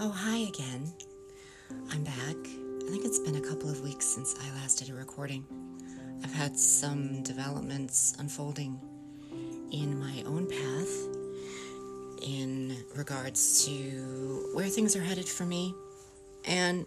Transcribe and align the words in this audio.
Oh, 0.00 0.10
hi 0.10 0.36
again. 0.36 0.92
I'm 1.90 2.04
back. 2.04 2.14
I 2.16 2.88
think 2.88 3.04
it's 3.04 3.18
been 3.18 3.34
a 3.34 3.40
couple 3.40 3.68
of 3.68 3.80
weeks 3.80 4.06
since 4.06 4.32
I 4.40 4.48
last 4.60 4.78
did 4.78 4.90
a 4.90 4.94
recording. 4.94 5.44
I've 6.22 6.32
had 6.32 6.56
some 6.56 7.24
developments 7.24 8.14
unfolding 8.20 8.78
in 9.72 9.98
my 9.98 10.22
own 10.24 10.46
path 10.46 10.88
in 12.22 12.76
regards 12.94 13.66
to 13.66 14.48
where 14.54 14.68
things 14.68 14.94
are 14.94 15.02
headed 15.02 15.28
for 15.28 15.44
me. 15.44 15.74
And 16.44 16.86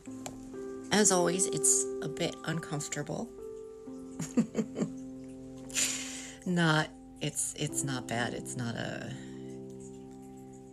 as 0.93 1.11
always, 1.11 1.47
it's 1.47 1.85
a 2.03 2.07
bit 2.07 2.33
uncomfortable. 2.45 3.27
not 6.45 6.87
it's 7.19 7.55
it's 7.57 7.83
not 7.83 8.07
bad. 8.07 8.33
It's 8.33 8.55
not 8.55 8.75
a 8.75 9.11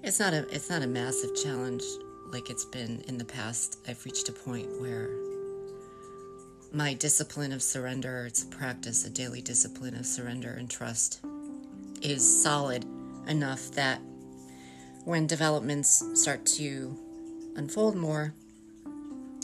it's 0.04 0.20
not 0.20 0.34
a 0.34 0.46
it's 0.54 0.70
not 0.70 0.82
a 0.82 0.86
massive 0.86 1.34
challenge 1.34 1.82
like 2.32 2.50
it's 2.50 2.64
been 2.64 3.02
in 3.08 3.18
the 3.18 3.24
past. 3.24 3.78
I've 3.88 4.04
reached 4.04 4.28
a 4.28 4.32
point 4.32 4.80
where 4.80 5.10
my 6.72 6.94
discipline 6.94 7.52
of 7.52 7.62
surrender, 7.62 8.26
it's 8.26 8.42
a 8.42 8.46
practice, 8.46 9.04
a 9.06 9.10
daily 9.10 9.40
discipline 9.40 9.94
of 9.94 10.04
surrender 10.04 10.50
and 10.50 10.70
trust, 10.70 11.20
is 12.02 12.42
solid 12.42 12.84
enough 13.26 13.70
that 13.72 14.00
when 15.04 15.26
developments 15.26 16.04
start 16.14 16.44
to 16.44 16.96
unfold 17.56 17.96
more, 17.96 18.34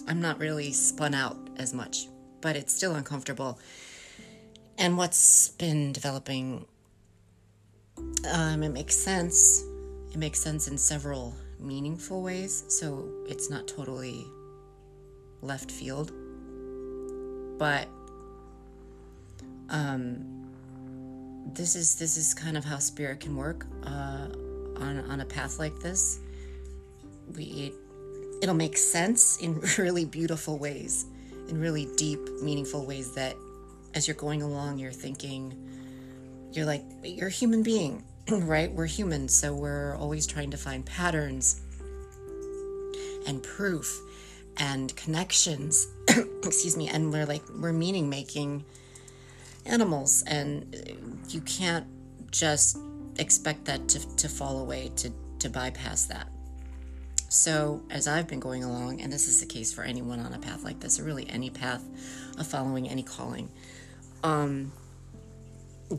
I'm 0.06 0.20
not 0.20 0.38
really 0.38 0.72
spun 0.72 1.14
out 1.14 1.38
as 1.56 1.72
much, 1.72 2.08
but 2.42 2.56
it's 2.56 2.74
still 2.74 2.94
uncomfortable. 2.94 3.58
And 4.76 4.98
what's 4.98 5.50
been 5.50 5.92
developing, 5.92 6.66
um, 8.30 8.62
it 8.62 8.70
makes 8.70 8.96
sense. 8.96 9.64
It 10.12 10.18
makes 10.18 10.40
sense 10.40 10.68
in 10.68 10.76
several 10.76 11.34
meaningful 11.64 12.22
ways, 12.22 12.64
so 12.68 13.08
it's 13.26 13.50
not 13.50 13.66
totally 13.66 14.26
left 15.42 15.70
field. 15.70 16.12
But 17.58 17.88
um, 19.70 20.24
this 21.54 21.76
is 21.76 21.96
this 21.96 22.16
is 22.16 22.34
kind 22.34 22.56
of 22.56 22.64
how 22.64 22.78
spirit 22.78 23.20
can 23.20 23.36
work 23.36 23.66
uh, 23.84 24.28
on 24.76 25.04
on 25.08 25.20
a 25.20 25.24
path 25.24 25.58
like 25.58 25.78
this. 25.80 26.18
We 27.36 27.44
it, 27.44 27.74
it'll 28.42 28.54
make 28.54 28.76
sense 28.76 29.38
in 29.38 29.60
really 29.78 30.04
beautiful 30.04 30.58
ways, 30.58 31.06
in 31.48 31.60
really 31.60 31.88
deep, 31.96 32.20
meaningful 32.42 32.86
ways 32.86 33.14
that 33.14 33.36
as 33.94 34.08
you're 34.08 34.16
going 34.16 34.42
along, 34.42 34.78
you're 34.78 34.92
thinking, 34.92 35.54
you're 36.52 36.66
like, 36.66 36.82
you're 37.02 37.28
a 37.28 37.32
human 37.32 37.62
being, 37.62 38.02
right? 38.30 38.72
We're 38.72 38.86
humans, 38.86 39.34
so 39.34 39.54
we're 39.54 39.96
always 39.96 40.26
trying 40.26 40.50
to 40.52 40.56
find 40.56 40.84
patterns 40.84 41.60
and 43.26 43.42
proof 43.42 44.00
and 44.56 44.94
connections. 44.96 45.88
Excuse 46.42 46.76
me, 46.76 46.88
and 46.88 47.12
we're 47.12 47.26
like, 47.26 47.42
we're 47.58 47.72
meaning 47.72 48.08
making 48.08 48.64
animals, 49.66 50.24
and 50.26 50.74
you 51.28 51.40
can't 51.42 51.86
just 52.30 52.78
expect 53.18 53.66
that 53.66 53.88
to, 53.88 54.16
to 54.16 54.28
fall 54.28 54.60
away, 54.60 54.90
to, 54.96 55.10
to 55.40 55.50
bypass 55.50 56.06
that. 56.06 56.28
So, 57.28 57.82
as 57.90 58.06
I've 58.06 58.28
been 58.28 58.40
going 58.40 58.62
along, 58.62 59.00
and 59.00 59.12
this 59.12 59.28
is 59.28 59.40
the 59.40 59.46
case 59.46 59.72
for 59.72 59.82
anyone 59.82 60.20
on 60.20 60.32
a 60.32 60.38
path 60.38 60.62
like 60.62 60.80
this, 60.80 61.00
or 61.00 61.04
really 61.04 61.28
any 61.28 61.50
path 61.50 61.82
of 62.38 62.46
following 62.46 62.88
any 62.88 63.02
calling, 63.02 63.48
um, 64.22 64.72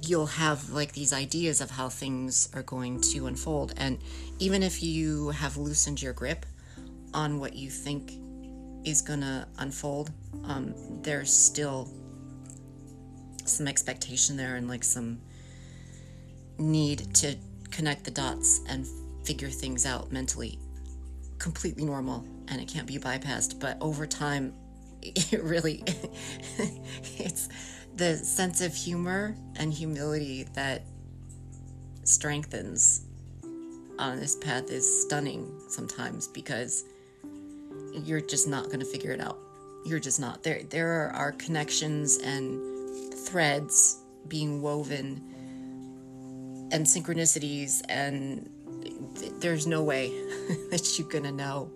you'll 0.01 0.25
have 0.25 0.69
like 0.71 0.93
these 0.93 1.13
ideas 1.13 1.61
of 1.61 1.71
how 1.71 1.89
things 1.89 2.49
are 2.53 2.63
going 2.63 3.01
to 3.01 3.27
unfold. 3.27 3.73
And 3.77 3.99
even 4.39 4.63
if 4.63 4.81
you 4.81 5.29
have 5.29 5.57
loosened 5.57 6.01
your 6.01 6.13
grip 6.13 6.45
on 7.13 7.39
what 7.39 7.55
you 7.55 7.69
think 7.69 8.13
is 8.83 9.01
going 9.01 9.21
to 9.21 9.47
unfold, 9.57 10.11
um, 10.43 10.73
there's 11.01 11.31
still 11.31 11.89
some 13.45 13.67
expectation 13.67 14.37
there 14.37 14.55
and 14.55 14.67
like 14.67 14.83
some 14.83 15.19
need 16.57 17.13
to 17.15 17.35
connect 17.71 18.03
the 18.05 18.11
dots 18.11 18.61
and 18.67 18.87
figure 19.23 19.49
things 19.49 19.85
out 19.85 20.11
mentally. 20.11 20.59
Completely 21.37 21.85
normal 21.85 22.25
and 22.47 22.61
it 22.61 22.67
can't 22.67 22.87
be 22.87 22.97
bypassed. 22.97 23.59
But 23.59 23.77
over 23.81 24.05
time, 24.07 24.53
it 25.01 25.43
really, 25.43 25.83
the 27.95 28.17
sense 28.17 28.61
of 28.61 28.75
humor 28.75 29.35
and 29.55 29.73
humility 29.73 30.43
that 30.53 30.81
strengthens 32.03 33.05
on 33.97 34.19
this 34.19 34.35
path 34.35 34.69
is 34.69 35.03
stunning 35.03 35.49
sometimes 35.69 36.27
because 36.27 36.83
you're 37.93 38.19
just 38.19 38.47
not 38.47 38.65
going 38.65 38.79
to 38.79 38.85
figure 38.85 39.11
it 39.11 39.21
out. 39.21 39.39
You're 39.85 39.99
just 39.99 40.19
not. 40.19 40.43
There 40.43 40.61
there 40.63 41.11
are 41.15 41.31
connections 41.33 42.17
and 42.17 43.13
threads 43.13 43.99
being 44.27 44.61
woven 44.61 45.21
and 46.71 46.85
synchronicities 46.85 47.81
and 47.87 48.49
there's 49.39 49.67
no 49.67 49.83
way 49.83 50.09
that 50.71 50.95
you're 50.97 51.07
going 51.07 51.23
to 51.23 51.31
know. 51.31 51.71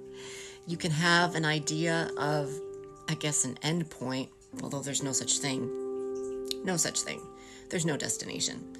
You 0.67 0.75
can 0.75 0.91
have 0.91 1.35
an 1.35 1.45
idea 1.45 2.11
of 2.17 2.51
I 3.07 3.15
guess 3.15 3.45
an 3.45 3.57
end 3.63 3.89
point, 3.89 4.29
although 4.61 4.81
there's 4.81 5.01
no 5.01 5.13
such 5.13 5.37
thing 5.37 5.78
no 6.63 6.77
such 6.77 7.01
thing. 7.01 7.21
There's 7.69 7.85
no 7.85 7.97
destination. 7.97 8.77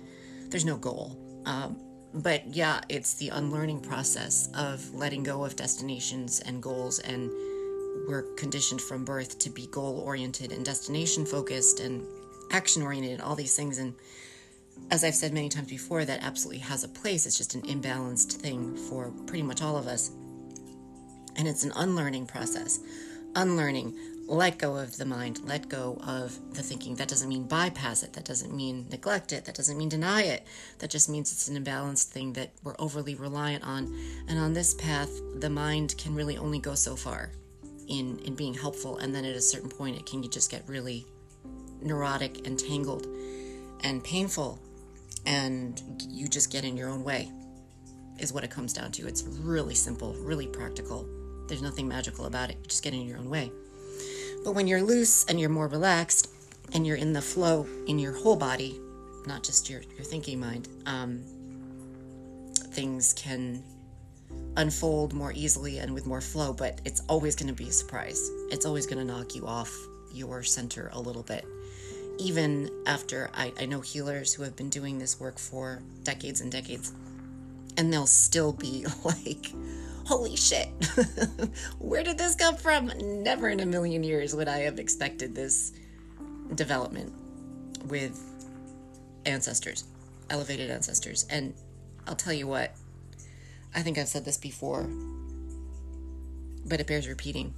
There's 0.50 0.66
no 0.66 0.78
goal. 0.78 1.18
Um, 1.46 1.80
but 2.14 2.56
yeah, 2.56 2.82
it's 2.90 3.16
the 3.16 3.30
unlearning 3.30 3.82
process 3.82 4.50
of 4.56 4.94
letting 4.94 5.24
go 5.24 5.46
of 5.46 5.56
destinations 5.56 6.40
and 6.40 6.62
goals. 6.62 7.00
And 7.00 7.30
we're 8.08 8.24
conditioned 8.36 8.82
from 8.82 9.06
birth 9.06 9.38
to 9.40 9.50
be 9.50 9.68
goal 9.68 10.00
oriented 10.00 10.52
and 10.52 10.66
destination 10.66 11.26
focused 11.26 11.80
and 11.80 12.06
action 12.52 12.82
oriented 12.82 13.22
all 13.22 13.36
these 13.36 13.56
things. 13.56 13.78
And 13.78 13.94
as 14.90 15.04
I've 15.04 15.16
said 15.16 15.34
many 15.34 15.50
times 15.50 15.70
before, 15.70 16.04
that 16.06 16.24
absolutely 16.24 16.62
has 16.64 16.84
a 16.84 16.88
place. 16.88 17.26
It's 17.26 17.38
just 17.38 17.54
an 17.54 17.62
imbalanced 17.64 18.34
thing 18.34 18.76
for 18.76 19.12
pretty 19.28 19.44
much 19.44 19.62
all 19.62 19.78
of 19.78 19.88
us. 19.88 20.12
And 21.36 21.48
it's 21.48 21.64
an 21.64 21.74
unlearning 21.76 22.26
process. 22.26 22.80
Unlearning, 23.36 23.96
let 24.30 24.60
go 24.60 24.78
of 24.78 24.96
the 24.98 25.06
mind, 25.06 25.42
let 25.44 25.68
go 25.68 26.00
of 26.06 26.38
the 26.54 26.62
thinking. 26.62 26.94
That 26.96 27.08
doesn't 27.08 27.28
mean 27.28 27.48
bypass 27.48 28.04
it, 28.04 28.14
that 28.14 28.26
doesn't 28.26 28.56
mean 28.56 28.86
neglect 28.92 29.34
it, 29.34 29.46
that 29.46 29.56
doesn't 29.56 29.76
mean 29.76 29.90
deny 29.90 30.22
it. 30.22 30.46
That 30.78 30.92
just 30.92 31.10
means 31.10 31.32
it's 31.32 31.48
an 31.48 31.62
imbalanced 31.62 32.10
thing 32.10 32.34
that 32.34 32.52
we're 32.64 32.76
overly 32.78 33.16
reliant 33.16 33.64
on. 33.64 33.92
And 34.28 34.38
on 34.38 34.54
this 34.54 34.76
path, 34.76 35.10
the 35.40 35.50
mind 35.50 35.96
can 35.98 36.14
really 36.14 36.38
only 36.38 36.60
go 36.60 36.76
so 36.76 36.96
far 36.96 37.32
in, 37.88 38.20
in 38.20 38.36
being 38.36 38.54
helpful. 38.54 39.00
And 39.00 39.16
then 39.16 39.26
at 39.26 39.36
a 39.36 39.42
certain 39.42 39.70
point, 39.70 39.98
it 39.98 40.06
can 40.06 40.22
just 40.30 40.52
get 40.52 40.64
really 40.68 41.08
neurotic 41.82 42.46
and 42.46 42.58
tangled 42.60 43.08
and 43.82 44.04
painful. 44.04 44.60
And 45.26 45.82
you 46.08 46.28
just 46.28 46.52
get 46.52 46.64
in 46.64 46.78
your 46.78 46.90
own 46.90 47.04
way, 47.04 47.32
is 48.20 48.32
what 48.32 48.44
it 48.44 48.52
comes 48.52 48.74
down 48.74 48.92
to. 48.94 49.08
It's 49.08 49.24
really 49.24 49.76
simple, 49.76 50.14
really 50.20 50.46
practical. 50.46 51.10
There's 51.48 51.64
nothing 51.64 51.88
magical 51.88 52.26
about 52.26 52.52
it. 52.52 52.58
You 52.62 52.68
just 52.68 52.84
get 52.84 52.94
in 52.94 53.08
your 53.08 53.18
own 53.18 53.28
way. 53.28 53.52
But 54.44 54.54
when 54.54 54.68
you're 54.68 54.82
loose 54.82 55.26
and 55.26 55.40
you're 55.40 55.50
more 55.50 55.68
relaxed 55.68 56.30
and 56.74 56.86
you're 56.86 56.98
in 56.98 57.14
the 57.14 57.22
flow 57.22 57.68
in 57.88 58.00
your 58.00 58.14
whole 58.14 58.36
body, 58.36 58.80
not 59.26 59.44
just 59.44 59.70
your, 59.70 59.82
your 59.96 60.06
thinking 60.06 60.40
mind, 60.40 60.68
um, 60.86 61.24
things 62.72 63.14
can 63.14 63.64
unfold 64.58 65.14
more 65.14 65.32
easily 65.34 65.80
and 65.80 65.94
with 65.94 66.06
more 66.06 66.22
flow, 66.22 66.54
but 66.54 66.80
it's 66.86 67.02
always 67.08 67.36
going 67.36 67.48
to 67.48 67.54
be 67.54 67.70
a 67.70 67.72
surprise. 67.72 68.30
It's 68.52 68.66
always 68.66 68.86
going 68.86 69.06
to 69.06 69.06
knock 69.06 69.36
you 69.36 69.46
off 69.46 69.76
your 70.12 70.44
center 70.44 70.90
a 70.94 71.00
little 71.00 71.24
bit. 71.24 71.46
Even 72.18 72.70
after 72.86 73.30
I, 73.34 73.54
I 73.60 73.66
know 73.66 73.82
healers 73.82 74.34
who 74.34 74.44
have 74.44 74.56
been 74.56 74.70
doing 74.70 75.00
this 75.00 75.20
work 75.20 75.40
for 75.40 75.82
decades 76.04 76.42
and 76.42 76.52
decades, 76.52 76.92
and 77.78 77.94
they'll 77.94 78.08
still 78.08 78.52
be 78.52 78.86
like, 79.04 79.54
holy 80.10 80.36
shit, 80.36 80.70
where 81.78 82.02
did 82.02 82.18
this 82.18 82.34
come 82.34 82.56
from? 82.56 82.92
Never 83.22 83.48
in 83.50 83.60
a 83.60 83.66
million 83.66 84.04
years 84.04 84.34
would 84.34 84.48
I 84.48 84.58
have 84.62 84.80
expected 84.80 85.36
this 85.36 85.72
development 86.56 87.14
with 87.86 88.20
ancestors, 89.28 89.84
elevated 90.32 90.72
ancestors. 90.72 91.28
And 91.30 91.54
I'll 92.08 92.16
tell 92.16 92.34
you 92.34 92.48
what, 92.48 92.74
I 93.76 93.84
think 93.84 94.00
I've 94.00 94.08
said 94.08 94.26
this 94.26 94.38
before, 94.38 94.90
but 96.66 96.80
it 96.80 96.88
bears 96.88 97.08
repeating. 97.08 97.54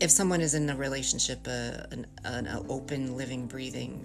If 0.00 0.10
someone 0.10 0.40
is 0.40 0.54
in 0.54 0.68
a 0.68 0.74
relationship, 0.74 1.46
uh, 1.46 1.86
an, 1.92 2.08
an 2.24 2.48
open, 2.68 3.16
living, 3.16 3.46
breathing, 3.46 4.04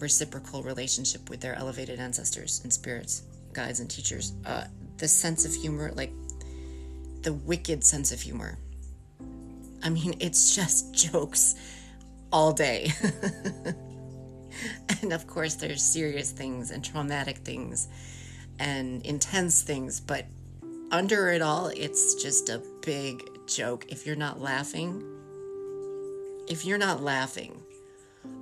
reciprocal 0.00 0.64
relationship 0.64 1.30
with 1.30 1.40
their 1.40 1.54
elevated 1.54 2.00
ancestors 2.00 2.62
and 2.64 2.72
spirits, 2.72 3.22
guides, 3.52 3.78
and 3.78 3.88
teachers, 3.88 4.32
uh, 4.44 4.64
the 4.98 5.08
sense 5.08 5.44
of 5.44 5.54
humor, 5.54 5.92
like 5.94 6.12
the 7.22 7.32
wicked 7.32 7.84
sense 7.84 8.12
of 8.12 8.20
humor. 8.20 8.58
I 9.82 9.90
mean, 9.90 10.14
it's 10.20 10.54
just 10.54 10.94
jokes 11.12 11.54
all 12.32 12.52
day. 12.52 12.92
and 15.02 15.12
of 15.12 15.26
course, 15.26 15.54
there's 15.54 15.82
serious 15.82 16.30
things 16.30 16.70
and 16.70 16.84
traumatic 16.84 17.38
things 17.38 17.88
and 18.58 19.04
intense 19.04 19.62
things, 19.62 20.00
but 20.00 20.26
under 20.90 21.30
it 21.30 21.42
all, 21.42 21.68
it's 21.68 22.14
just 22.14 22.48
a 22.48 22.62
big 22.82 23.22
joke. 23.46 23.86
If 23.88 24.06
you're 24.06 24.16
not 24.16 24.40
laughing, 24.40 25.02
if 26.48 26.64
you're 26.64 26.78
not 26.78 27.02
laughing 27.02 27.62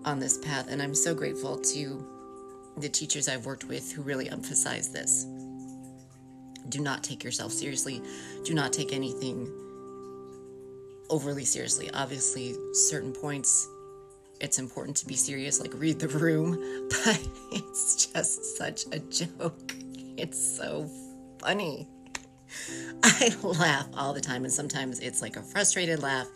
on 0.05 0.21
this 0.21 0.39
path, 0.39 0.67
and 0.69 0.83
I'm 0.83 0.95
so 0.95 1.15
grateful 1.15 1.59
to 1.59 2.07
the 2.77 2.89
teachers 2.89 3.29
I've 3.29 3.47
worked 3.47 3.65
with 3.65 3.93
who 3.93 4.03
really 4.03 4.29
emphasize 4.29 4.91
this. 4.91 5.27
Do 6.69 6.81
not 6.81 7.05
take 7.05 7.23
yourself 7.23 7.53
seriously. 7.53 8.03
Do 8.45 8.55
not 8.55 8.73
take 8.73 8.93
anything 8.93 9.51
overly 11.11 11.45
seriously. 11.45 11.91
Obviously, 11.93 12.55
certain 12.73 13.13
points 13.13 13.69
it's 14.41 14.59
important 14.59 14.97
to 14.99 15.07
be 15.07 15.15
serious, 15.15 15.61
like 15.61 15.73
read 15.75 15.99
the 15.99 16.09
room, 16.09 16.53
but 17.05 17.29
it's 17.53 18.07
just 18.07 18.57
such 18.57 18.85
a 18.93 18.99
joke. 18.99 19.75
It's 20.17 20.57
so 20.57 20.89
funny. 21.41 21.89
I 23.03 23.35
laugh 23.43 23.89
all 23.95 24.13
the 24.13 24.21
time, 24.21 24.45
and 24.45 24.53
sometimes 24.53 25.01
it's 25.01 25.23
like 25.23 25.37
a 25.37 25.43
frustrated 25.43 26.03
laugh. 26.03 26.29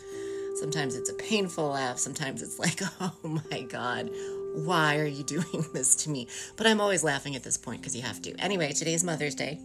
Sometimes 0.57 0.97
it's 0.97 1.11
a 1.11 1.15
painful 1.15 1.69
laugh. 1.69 1.99
Sometimes 1.99 2.43
it's 2.43 2.59
like, 2.59 2.81
oh 3.01 3.41
my 3.51 3.63
God, 3.63 4.11
why 4.55 4.99
are 4.99 5.07
you 5.07 5.25
doing 5.25 5.67
this 5.73 5.95
to 5.97 6.11
me? 6.11 6.29
But 6.57 6.67
I'm 6.67 6.81
always 6.81 7.05
laughing 7.05 7.37
at 7.37 7.43
this 7.45 7.57
point 7.57 7.81
because 7.81 7.95
you 7.95 8.03
have 8.03 8.21
to. 8.23 8.35
Anyway, 8.37 8.73
today's 8.73 9.05
Mother's 9.05 9.35
Day. 9.35 9.61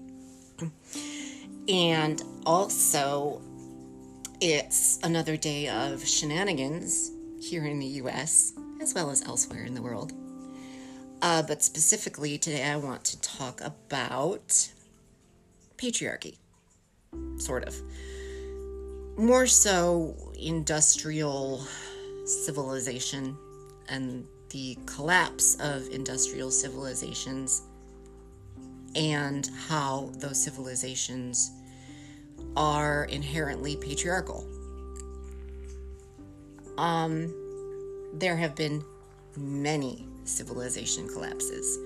And 1.67 2.21
also, 2.45 3.41
it's 4.41 4.99
another 5.03 5.37
day 5.37 5.69
of 5.69 6.05
shenanigans 6.05 7.11
here 7.39 7.65
in 7.65 7.79
the 7.79 7.85
US 7.85 8.53
as 8.81 8.93
well 8.93 9.09
as 9.09 9.21
elsewhere 9.23 9.63
in 9.63 9.73
the 9.73 9.81
world. 9.81 10.11
Uh, 11.21 11.41
but 11.41 11.63
specifically, 11.63 12.37
today 12.37 12.65
I 12.65 12.75
want 12.75 13.05
to 13.05 13.21
talk 13.21 13.61
about 13.61 14.69
patriarchy, 15.77 16.35
sort 17.37 17.63
of. 17.63 17.75
More 19.17 19.47
so, 19.47 20.15
industrial 20.37 21.65
civilization 22.25 23.37
and 23.87 24.25
the 24.49 24.77
collapse 24.85 25.55
of 25.61 25.87
industrial 25.89 26.51
civilizations 26.51 27.61
and 28.95 29.49
how 29.67 30.11
those 30.15 30.41
civilizations 30.41 31.51
are 32.55 33.05
inherently 33.05 33.75
patriarchal. 33.75 34.47
Um, 36.77 37.33
there 38.13 38.37
have 38.37 38.55
been 38.55 38.83
many 39.35 40.07
civilization 40.25 41.07
collapses 41.07 41.77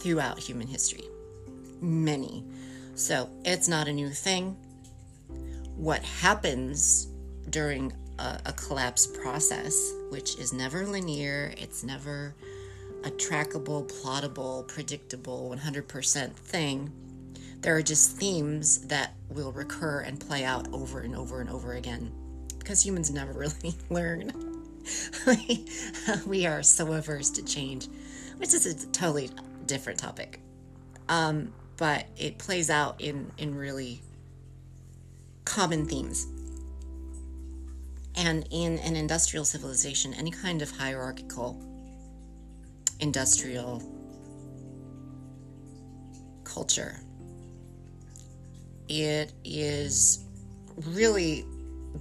throughout 0.00 0.38
human 0.38 0.66
history. 0.66 1.04
Many. 1.80 2.44
So 2.94 3.28
it's 3.44 3.68
not 3.68 3.88
a 3.88 3.92
new 3.92 4.10
thing. 4.10 4.56
What 5.76 6.02
happens 6.02 7.08
during 7.48 7.92
a, 8.18 8.40
a 8.46 8.52
collapse 8.52 9.06
process, 9.06 9.92
which 10.10 10.38
is 10.38 10.52
never 10.52 10.86
linear, 10.86 11.54
it's 11.56 11.82
never 11.82 12.34
a 13.04 13.10
trackable, 13.10 13.90
plottable, 13.90 14.66
predictable 14.68 15.54
100% 15.56 16.32
thing. 16.34 16.92
There 17.60 17.76
are 17.76 17.82
just 17.82 18.16
themes 18.16 18.86
that 18.86 19.14
will 19.28 19.52
recur 19.52 20.00
and 20.00 20.20
play 20.20 20.44
out 20.44 20.68
over 20.72 21.00
and 21.00 21.14
over 21.14 21.40
and 21.40 21.50
over 21.50 21.74
again 21.74 22.12
because 22.58 22.84
humans 22.84 23.10
never 23.10 23.32
really 23.38 23.74
learn. 23.88 24.32
we 26.26 26.46
are 26.46 26.62
so 26.62 26.92
averse 26.92 27.30
to 27.30 27.44
change, 27.44 27.88
which 28.36 28.54
is 28.54 28.66
a 28.66 28.86
totally 28.88 29.30
different 29.66 29.98
topic. 29.98 30.40
Um, 31.08 31.52
but 31.76 32.06
it 32.16 32.38
plays 32.38 32.70
out 32.70 33.00
in, 33.00 33.30
in 33.38 33.54
really 33.54 34.02
common 35.44 35.86
themes. 35.86 36.26
And 38.16 38.46
in 38.50 38.78
an 38.80 38.96
industrial 38.96 39.44
civilization, 39.44 40.12
any 40.14 40.30
kind 40.30 40.60
of 40.60 40.70
hierarchical 40.70 41.58
industrial 43.00 43.82
culture, 46.44 47.00
it 48.88 49.32
is 49.44 50.24
really 50.88 51.44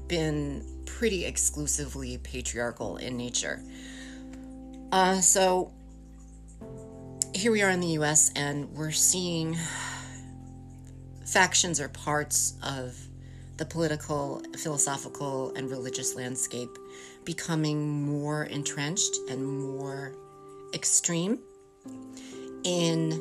been 0.07 0.65
pretty 0.85 1.25
exclusively 1.25 2.17
patriarchal 2.17 2.97
in 2.97 3.15
nature. 3.17 3.61
Uh, 4.91 5.21
so 5.21 5.71
here 7.33 7.51
we 7.51 7.61
are 7.61 7.69
in 7.69 7.79
the 7.79 7.99
US, 7.99 8.31
and 8.35 8.69
we're 8.71 8.91
seeing 8.91 9.57
factions 11.25 11.79
or 11.79 11.89
parts 11.89 12.55
of 12.63 12.97
the 13.57 13.65
political, 13.65 14.41
philosophical, 14.57 15.53
and 15.55 15.69
religious 15.69 16.15
landscape 16.15 16.75
becoming 17.23 18.03
more 18.03 18.45
entrenched 18.45 19.17
and 19.29 19.45
more 19.45 20.15
extreme 20.73 21.39
in 22.63 23.11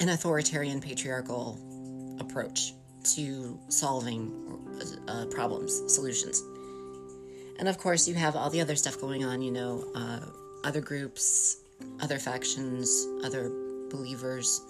an 0.00 0.08
authoritarian 0.08 0.80
patriarchal 0.80 1.58
approach 2.20 2.72
to 3.02 3.58
solving 3.68 4.32
uh, 5.08 5.26
problems, 5.26 5.82
solutions. 5.92 6.42
And 7.58 7.68
of 7.68 7.78
course, 7.78 8.08
you 8.08 8.14
have 8.14 8.36
all 8.36 8.50
the 8.50 8.60
other 8.60 8.76
stuff 8.76 9.00
going 9.00 9.24
on, 9.24 9.42
you 9.42 9.50
know, 9.50 9.84
uh, 9.94 10.20
other 10.64 10.80
groups, 10.80 11.58
other 12.00 12.18
factions, 12.18 13.06
other 13.24 13.50
believers 13.90 14.62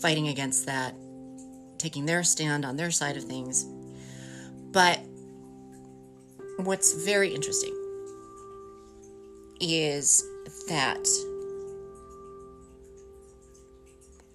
fighting 0.00 0.28
against 0.28 0.66
that, 0.66 0.94
taking 1.78 2.04
their 2.04 2.22
stand 2.22 2.64
on 2.64 2.76
their 2.76 2.90
side 2.90 3.16
of 3.16 3.24
things. 3.24 3.64
But 4.70 5.00
what's 6.58 7.04
very 7.04 7.34
interesting 7.34 7.74
is 9.60 10.24
that 10.68 11.06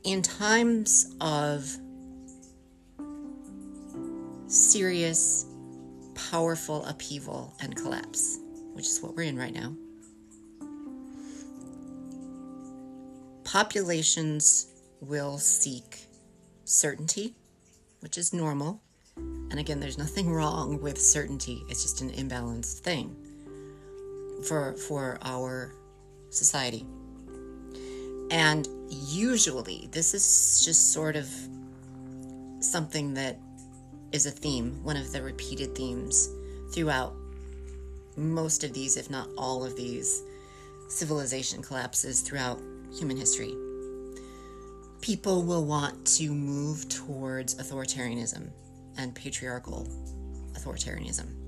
in 0.03 0.21
times 0.21 1.15
of 1.21 1.69
serious, 4.47 5.45
powerful 6.15 6.85
upheaval 6.85 7.53
and 7.61 7.75
collapse, 7.75 8.39
which 8.73 8.87
is 8.87 9.01
what 9.01 9.15
we're 9.15 9.23
in 9.23 9.37
right 9.37 9.53
now. 9.53 9.75
Populations 13.43 14.67
will 15.01 15.37
seek 15.37 16.07
certainty, 16.65 17.35
which 17.99 18.17
is 18.17 18.33
normal. 18.33 18.81
And 19.15 19.59
again, 19.59 19.79
there's 19.79 19.97
nothing 19.97 20.29
wrong 20.33 20.81
with 20.81 20.99
certainty, 20.99 21.63
it's 21.69 21.83
just 21.83 22.01
an 22.01 22.11
imbalanced 22.11 22.79
thing 22.79 23.28
for, 24.43 24.73
for 24.73 25.17
our 25.21 25.75
society. 26.29 26.85
And 28.31 28.67
usually, 28.89 29.89
this 29.91 30.13
is 30.13 30.63
just 30.63 30.93
sort 30.93 31.15
of 31.15 31.27
something 32.59 33.13
that 33.15 33.39
is 34.11 34.25
a 34.25 34.31
theme, 34.31 34.83
one 34.83 34.97
of 34.97 35.11
the 35.11 35.21
repeated 35.21 35.75
themes 35.75 36.29
throughout 36.73 37.15
most 38.15 38.63
of 38.63 38.73
these, 38.73 38.97
if 38.97 39.09
not 39.09 39.29
all 39.37 39.63
of 39.63 39.75
these, 39.75 40.23
civilization 40.89 41.61
collapses 41.61 42.21
throughout 42.21 42.59
human 42.93 43.17
history. 43.17 43.53
People 45.01 45.43
will 45.43 45.65
want 45.65 46.05
to 46.05 46.31
move 46.33 46.89
towards 46.89 47.55
authoritarianism 47.55 48.49
and 48.97 49.15
patriarchal 49.15 49.87
authoritarianism. 50.53 51.38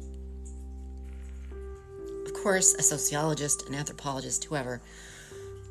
Of 2.25 2.33
course, 2.33 2.73
a 2.75 2.83
sociologist, 2.83 3.67
an 3.67 3.75
anthropologist, 3.75 4.45
whoever, 4.45 4.81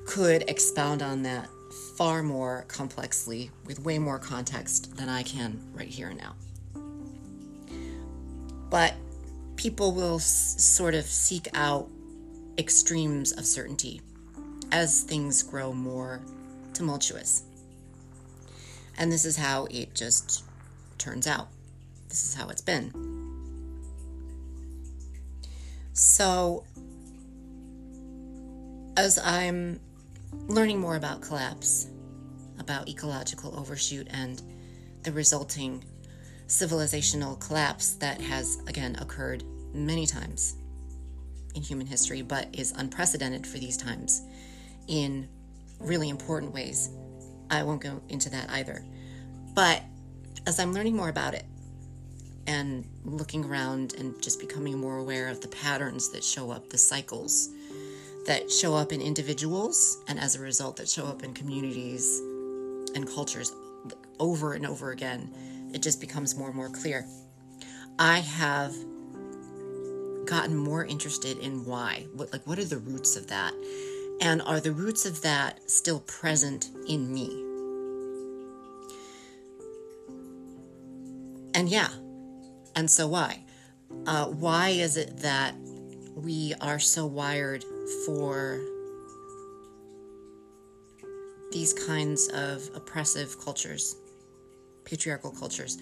could 0.06 0.48
expound 0.48 1.02
on 1.02 1.22
that 1.22 1.48
far 1.96 2.22
more 2.22 2.64
complexly 2.68 3.50
with 3.64 3.80
way 3.80 3.98
more 3.98 4.18
context 4.18 4.96
than 4.96 5.08
I 5.08 5.22
can 5.22 5.60
right 5.74 5.88
here 5.88 6.08
and 6.08 6.18
now 6.18 6.34
but 8.70 8.94
people 9.56 9.92
will 9.92 10.16
s- 10.16 10.54
sort 10.58 10.94
of 10.94 11.04
seek 11.04 11.48
out 11.52 11.88
extremes 12.56 13.32
of 13.32 13.44
certainty 13.44 14.00
as 14.72 15.02
things 15.02 15.42
grow 15.42 15.72
more 15.72 16.20
tumultuous. 16.72 17.42
And 18.96 19.10
this 19.10 19.24
is 19.24 19.36
how 19.36 19.66
it 19.70 19.94
just 19.94 20.44
turns 20.98 21.26
out. 21.26 21.48
This 22.08 22.24
is 22.24 22.34
how 22.34 22.48
it's 22.48 22.62
been. 22.62 23.09
So, 25.92 26.64
as 28.96 29.18
I'm 29.18 29.80
learning 30.48 30.80
more 30.80 30.96
about 30.96 31.20
collapse, 31.20 31.88
about 32.58 32.88
ecological 32.88 33.58
overshoot, 33.58 34.06
and 34.10 34.40
the 35.02 35.12
resulting 35.12 35.84
civilizational 36.46 37.40
collapse 37.40 37.92
that 37.94 38.20
has, 38.20 38.58
again, 38.66 38.96
occurred 39.00 39.44
many 39.72 40.06
times 40.06 40.56
in 41.54 41.62
human 41.62 41.86
history, 41.86 42.22
but 42.22 42.48
is 42.52 42.72
unprecedented 42.72 43.46
for 43.46 43.58
these 43.58 43.76
times 43.76 44.22
in 44.86 45.28
really 45.80 46.08
important 46.08 46.52
ways. 46.52 46.90
I 47.50 47.62
won't 47.62 47.80
go 47.80 48.00
into 48.08 48.30
that 48.30 48.48
either. 48.50 48.84
But 49.54 49.82
as 50.46 50.60
I'm 50.60 50.72
learning 50.72 50.96
more 50.96 51.08
about 51.08 51.34
it 51.34 51.44
and 52.46 52.84
looking 53.04 53.44
around 53.44 53.94
and 53.94 54.20
just 54.22 54.40
becoming 54.40 54.78
more 54.78 54.98
aware 54.98 55.28
of 55.28 55.40
the 55.40 55.48
patterns 55.48 56.10
that 56.12 56.24
show 56.24 56.50
up, 56.50 56.68
the 56.70 56.78
cycles 56.78 57.50
that 58.26 58.50
show 58.50 58.74
up 58.74 58.92
in 58.92 59.00
individuals, 59.00 59.98
and 60.08 60.18
as 60.18 60.36
a 60.36 60.40
result, 60.40 60.76
that 60.76 60.88
show 60.88 61.06
up 61.06 61.22
in 61.22 61.32
communities 61.32 62.20
and 62.94 63.08
cultures 63.08 63.52
over 64.18 64.52
and 64.54 64.66
over 64.66 64.90
again, 64.90 65.32
it 65.72 65.82
just 65.82 66.00
becomes 66.00 66.36
more 66.36 66.48
and 66.48 66.56
more 66.56 66.68
clear. 66.68 67.06
I 67.98 68.18
have 68.20 68.74
gotten 70.26 70.56
more 70.56 70.84
interested 70.84 71.38
in 71.38 71.64
why. 71.64 72.06
What 72.14 72.32
like 72.32 72.46
what 72.46 72.58
are 72.58 72.64
the 72.64 72.78
roots 72.78 73.16
of 73.16 73.26
that? 73.28 73.52
And 74.20 74.42
are 74.42 74.60
the 74.60 74.72
roots 74.72 75.06
of 75.06 75.22
that 75.22 75.70
still 75.70 76.00
present 76.00 76.70
in 76.86 77.12
me? 77.12 77.28
And 81.54 81.68
yeah. 81.68 81.88
And 82.80 82.90
so 82.90 83.08
why? 83.08 83.40
Uh, 84.06 84.28
why 84.28 84.70
is 84.70 84.96
it 84.96 85.18
that 85.18 85.54
we 86.14 86.54
are 86.62 86.78
so 86.78 87.04
wired 87.04 87.62
for 88.06 88.58
these 91.52 91.74
kinds 91.74 92.28
of 92.28 92.62
oppressive 92.74 93.38
cultures, 93.38 93.96
patriarchal 94.86 95.30
cultures, 95.30 95.76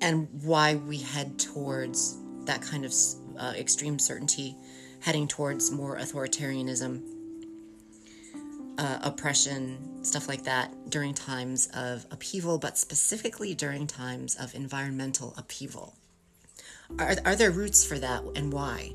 and 0.00 0.28
why 0.44 0.76
we 0.76 0.98
head 0.98 1.36
towards 1.36 2.16
that 2.44 2.62
kind 2.62 2.84
of 2.84 2.94
uh, 3.36 3.54
extreme 3.56 3.98
certainty, 3.98 4.54
heading 5.00 5.26
towards 5.26 5.72
more 5.72 5.98
authoritarianism, 5.98 7.02
uh, 8.78 8.98
oppression, 9.02 10.04
stuff 10.04 10.28
like 10.28 10.44
that 10.44 10.72
during 10.90 11.14
times 11.14 11.68
of 11.74 12.06
upheaval, 12.10 12.58
but 12.58 12.76
specifically 12.78 13.54
during 13.54 13.86
times 13.86 14.34
of 14.34 14.54
environmental 14.54 15.34
upheaval. 15.36 15.94
Are, 16.98 17.14
are 17.24 17.36
there 17.36 17.50
roots 17.50 17.84
for 17.84 17.98
that 17.98 18.22
and 18.34 18.52
why? 18.52 18.92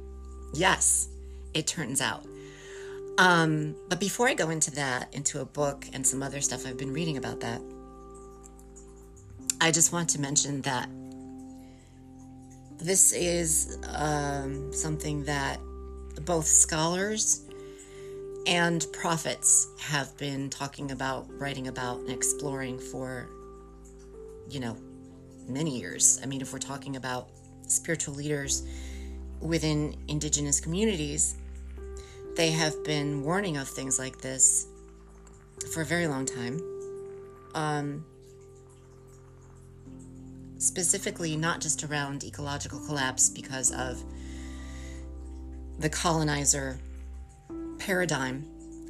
Yes, 0.53 1.09
it 1.53 1.67
turns 1.67 2.01
out. 2.01 2.25
Um, 3.17 3.75
but 3.89 3.99
before 3.99 4.29
I 4.29 4.33
go 4.33 4.49
into 4.49 4.71
that, 4.71 5.13
into 5.13 5.41
a 5.41 5.45
book 5.45 5.85
and 5.93 6.05
some 6.05 6.23
other 6.23 6.39
stuff 6.39 6.65
I've 6.65 6.77
been 6.77 6.93
reading 6.93 7.17
about 7.17 7.41
that, 7.41 7.61
I 9.59 9.71
just 9.71 9.91
want 9.91 10.09
to 10.11 10.21
mention 10.21 10.61
that 10.61 10.89
this 12.77 13.11
is 13.11 13.77
um, 13.89 14.71
something 14.71 15.25
that 15.25 15.59
both 16.23 16.47
scholars 16.47 17.41
and 18.47 18.85
prophets 18.93 19.67
have 19.79 20.15
been 20.17 20.49
talking 20.49 20.91
about, 20.91 21.27
writing 21.39 21.67
about, 21.67 21.99
and 21.99 22.09
exploring 22.09 22.79
for, 22.79 23.29
you 24.49 24.59
know, 24.59 24.77
many 25.47 25.79
years. 25.79 26.19
I 26.23 26.25
mean, 26.25 26.41
if 26.41 26.53
we're 26.53 26.59
talking 26.59 26.95
about 26.95 27.29
spiritual 27.67 28.15
leaders 28.15 28.63
within 29.39 29.95
indigenous 30.07 30.59
communities, 30.59 31.35
they 32.35 32.51
have 32.51 32.83
been 32.83 33.23
warning 33.23 33.57
of 33.57 33.67
things 33.67 33.99
like 33.99 34.19
this 34.21 34.67
for 35.73 35.81
a 35.81 35.85
very 35.85 36.07
long 36.07 36.25
time. 36.25 36.61
Um, 37.55 38.05
specifically, 40.57 41.35
not 41.35 41.61
just 41.61 41.83
around 41.83 42.23
ecological 42.23 42.79
collapse 42.79 43.29
because 43.29 43.71
of 43.71 44.03
the 45.79 45.89
colonizer 45.89 46.79
paradigm 47.79 48.45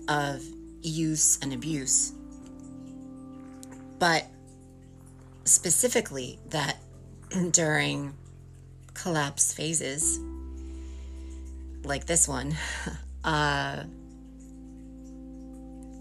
of 0.08 0.44
use 0.82 1.40
and 1.42 1.54
abuse, 1.54 2.14
but 4.00 4.28
specifically 5.46 6.40
that 6.50 6.78
during 7.52 8.14
collapse 8.94 9.54
phases 9.54 10.20
like 11.84 12.06
this 12.06 12.28
one, 12.28 12.56
uh, 13.24 13.84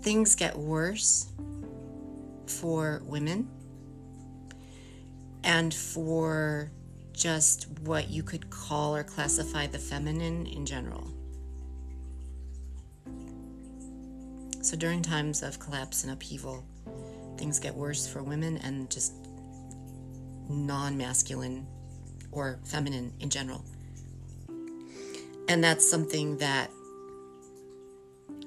things 0.03 0.35
get 0.35 0.57
worse 0.57 1.29
for 2.47 3.03
women 3.05 3.49
and 5.45 5.73
for 5.73 6.71
just 7.13 7.69
what 7.81 8.09
you 8.09 8.23
could 8.23 8.49
call 8.51 8.95
or 8.95 9.03
classify 9.03 9.67
the 9.67 9.79
feminine 9.79 10.47
in 10.47 10.65
general. 10.65 11.13
So 14.69 14.77
during 14.77 15.01
times 15.01 15.43
of 15.43 15.59
collapse 15.59 16.05
and 16.05 16.13
upheaval, 16.13 16.63
things 17.39 17.59
get 17.59 17.75
worse 17.75 18.07
for 18.07 18.23
women 18.23 18.59
and 18.59 18.91
just 18.91 19.15
non 20.47 20.95
masculine 20.95 21.67
or 22.33 22.59
feminine 22.65 23.15
in 23.19 23.31
general. 23.31 23.65
And 25.49 25.65
that's 25.65 25.91
something 25.91 26.37
that 26.37 26.71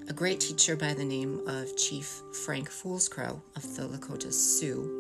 a 0.10 0.14
great 0.14 0.40
teacher 0.40 0.76
by 0.76 0.94
the 0.94 1.04
name 1.04 1.42
of 1.48 1.76
Chief 1.76 2.22
Frank 2.46 2.70
Fools 2.70 3.10
Crow 3.10 3.42
of 3.56 3.76
the 3.76 3.88
Lakota 3.88 4.32
Sioux 4.32 5.00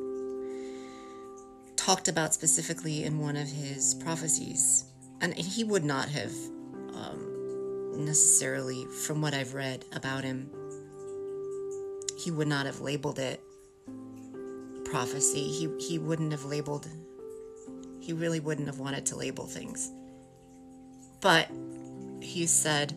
talked 1.76 2.08
about 2.08 2.34
specifically 2.34 3.04
in 3.04 3.20
one 3.20 3.36
of 3.36 3.48
his 3.48 3.94
prophecies. 3.94 4.86
And 5.22 5.36
he 5.36 5.64
would 5.66 5.84
not 5.84 6.10
have 6.10 6.34
um, 6.96 8.06
necessarily, 8.06 8.88
from 9.06 9.22
what 9.22 9.36
I've 9.36 9.54
read 9.54 9.86
about 9.94 10.24
him, 10.24 10.50
he 12.24 12.32
would 12.32 12.48
not 12.48 12.66
have 12.66 12.82
labeled 12.82 13.20
it 13.20 13.42
prophecy. 14.86 15.44
He, 15.44 15.70
he 15.80 16.00
wouldn't 16.00 16.32
have 16.32 16.46
labeled, 16.46 16.88
he 18.00 18.14
really 18.14 18.40
wouldn't 18.40 18.68
have 18.68 18.80
wanted 18.80 19.06
to 19.08 19.16
label 19.16 19.46
things. 19.46 19.92
But 21.22 21.50
he 22.22 22.46
said 22.46 22.94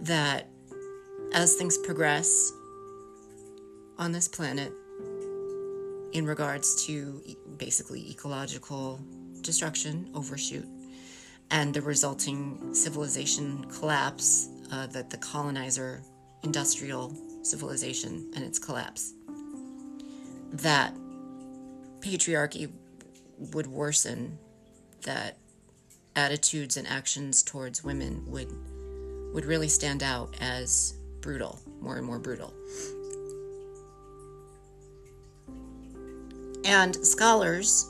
that 0.00 0.48
as 1.32 1.54
things 1.54 1.76
progress 1.78 2.52
on 3.98 4.12
this 4.12 4.26
planet, 4.26 4.72
in 6.12 6.26
regards 6.26 6.84
to 6.86 7.22
basically 7.56 8.10
ecological 8.10 8.98
destruction, 9.42 10.10
overshoot, 10.14 10.66
and 11.50 11.72
the 11.72 11.82
resulting 11.82 12.74
civilization 12.74 13.64
collapse, 13.66 14.48
uh, 14.72 14.86
that 14.88 15.10
the 15.10 15.16
colonizer 15.18 16.02
industrial 16.42 17.12
civilization 17.42 18.30
and 18.34 18.44
its 18.44 18.58
collapse, 18.58 19.14
that 20.52 20.94
patriarchy 22.00 22.70
would 23.52 23.66
worsen, 23.66 24.38
that 25.02 25.38
attitudes 26.16 26.76
and 26.76 26.86
actions 26.86 27.42
towards 27.42 27.84
women 27.84 28.24
would 28.26 28.48
would 29.32 29.44
really 29.44 29.68
stand 29.68 30.02
out 30.02 30.34
as 30.40 30.94
brutal, 31.20 31.60
more 31.80 31.96
and 31.96 32.04
more 32.04 32.18
brutal. 32.18 32.52
And 36.64 36.96
scholars 37.06 37.88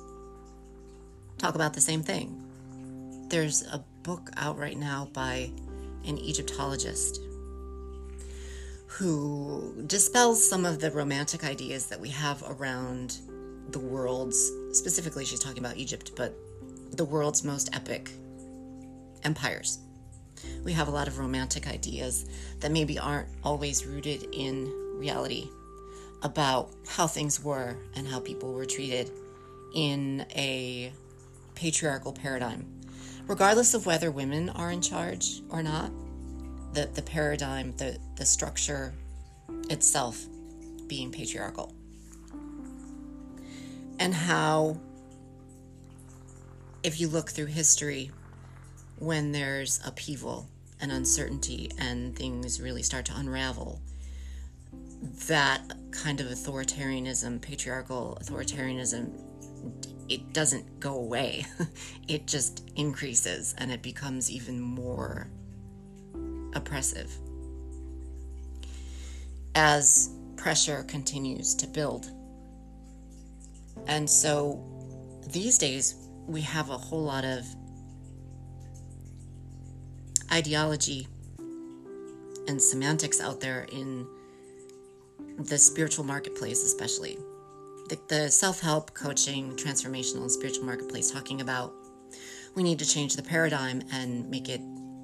talk 1.39 1.55
about 1.55 1.73
the 1.73 1.81
same 1.81 2.03
thing. 2.03 2.37
There's 3.31 3.63
a 3.63 3.83
book 4.03 4.29
out 4.37 4.59
right 4.59 4.77
now 4.77 5.09
by 5.13 5.51
an 6.07 6.19
Egyptologist 6.19 7.21
who 8.91 9.73
dispels 9.87 10.47
some 10.47 10.67
of 10.67 10.81
the 10.81 10.91
romantic 10.91 11.45
ideas 11.45 11.87
that 11.87 12.01
we 12.01 12.09
have 12.09 12.43
around 12.49 13.19
the 13.69 13.79
world's, 13.79 14.51
specifically, 14.73 15.25
she's 15.25 15.39
talking 15.39 15.61
about 15.61 15.77
Egypt, 15.77 16.11
but 16.17 16.35
the 16.91 17.05
world's 17.05 17.45
most 17.45 17.71
epic 17.73 18.11
empires. 19.23 19.79
We 20.65 20.73
have 20.73 20.89
a 20.89 20.91
lot 20.91 21.07
of 21.07 21.19
romantic 21.19 21.69
ideas 21.69 22.29
that 22.59 22.73
maybe 22.73 22.99
aren't 22.99 23.29
always 23.45 23.87
rooted 23.87 24.27
in 24.33 24.67
reality 24.99 25.49
about 26.23 26.71
how 26.89 27.07
things 27.07 27.43
were 27.43 27.77
and 27.95 28.09
how 28.09 28.19
people 28.19 28.53
were 28.53 28.67
treated 28.67 29.13
in 29.73 30.27
a 30.35 30.93
patriarchal 31.55 32.13
paradigm. 32.13 32.67
Regardless 33.29 33.73
of 33.73 33.87
whether 33.87 34.11
women 34.11 34.49
are 34.49 34.73
in 34.73 34.81
charge 34.81 35.43
or 35.49 35.63
not, 35.63 35.93
the, 36.73 36.89
the 36.95 37.03
paradigm, 37.03 37.75
the, 37.77 37.99
the 38.17 38.25
structure 38.25 38.95
itself 39.69 40.27
being 40.87 41.11
patriarchal. 41.11 41.75
And 43.99 44.15
how 44.15 44.81
if 46.83 47.01
you 47.01 47.09
look 47.09 47.31
through 47.31 47.47
history, 47.47 48.11
when 48.99 49.33
there's 49.33 49.81
upheaval 49.85 50.49
and 50.81 50.91
uncertainty 50.91 51.71
and 51.79 52.17
things 52.17 52.61
really 52.61 52.83
start 52.83 53.05
to 53.07 53.17
unravel, 53.17 53.81
that 55.27 55.63
kind 55.91 56.21
of 56.21 56.27
authoritarianism, 56.29 57.41
patriarchal 57.41 58.19
authoritarianism, 58.23 59.11
it 60.09 60.33
doesn't 60.33 60.81
go 60.81 60.95
away. 60.97 61.47
it 62.09 62.27
just 62.27 62.71
increases 62.77 63.55
and 63.59 63.71
it 63.71 63.83
becomes 63.83 64.31
even 64.31 64.61
more 64.61 65.29
oppressive. 66.55 67.11
As 69.55 70.11
pressure 70.37 70.85
continues 70.85 71.55
to 71.57 71.67
build. 71.67 72.11
And 73.87 74.09
so 74.09 74.63
these 75.29 75.59
days, 75.59 75.95
we 76.27 76.41
have 76.43 76.71
a 76.71 76.79
whole 76.79 77.03
lot 77.03 77.25
of 77.25 77.45
ideology 80.33 81.09
and 82.49 82.61
semantics 82.61 83.21
out 83.21 83.41
there 83.41 83.67
in 83.73 84.07
the 85.39 85.59
spiritual 85.59 86.05
marketplace, 86.05 86.63
especially 86.65 87.19
the, 87.89 87.99
the 88.09 88.31
self 88.31 88.61
help, 88.61 88.95
coaching, 88.95 89.57
transformational, 89.57 90.23
and 90.23 90.31
spiritual 90.31 90.65
marketplace, 90.65 91.11
talking 91.11 91.41
about 91.41 91.73
we 92.55 92.63
need 92.63 92.79
to 92.79 92.87
change 92.87 93.17
the 93.17 93.23
paradigm 93.23 93.83
and 93.93 94.29
make 94.29 94.49
it, 94.49 94.61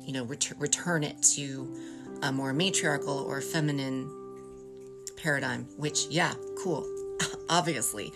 you 0.06 0.12
know, 0.12 0.24
ret- 0.24 0.52
return 0.58 1.04
it 1.04 1.20
to 1.34 1.76
a 2.22 2.32
more 2.32 2.52
matriarchal 2.52 3.18
or 3.18 3.40
feminine 3.40 4.10
paradigm, 5.16 5.64
which, 5.76 6.06
yeah, 6.06 6.34
cool. 6.62 6.86
Obviously, 7.48 8.12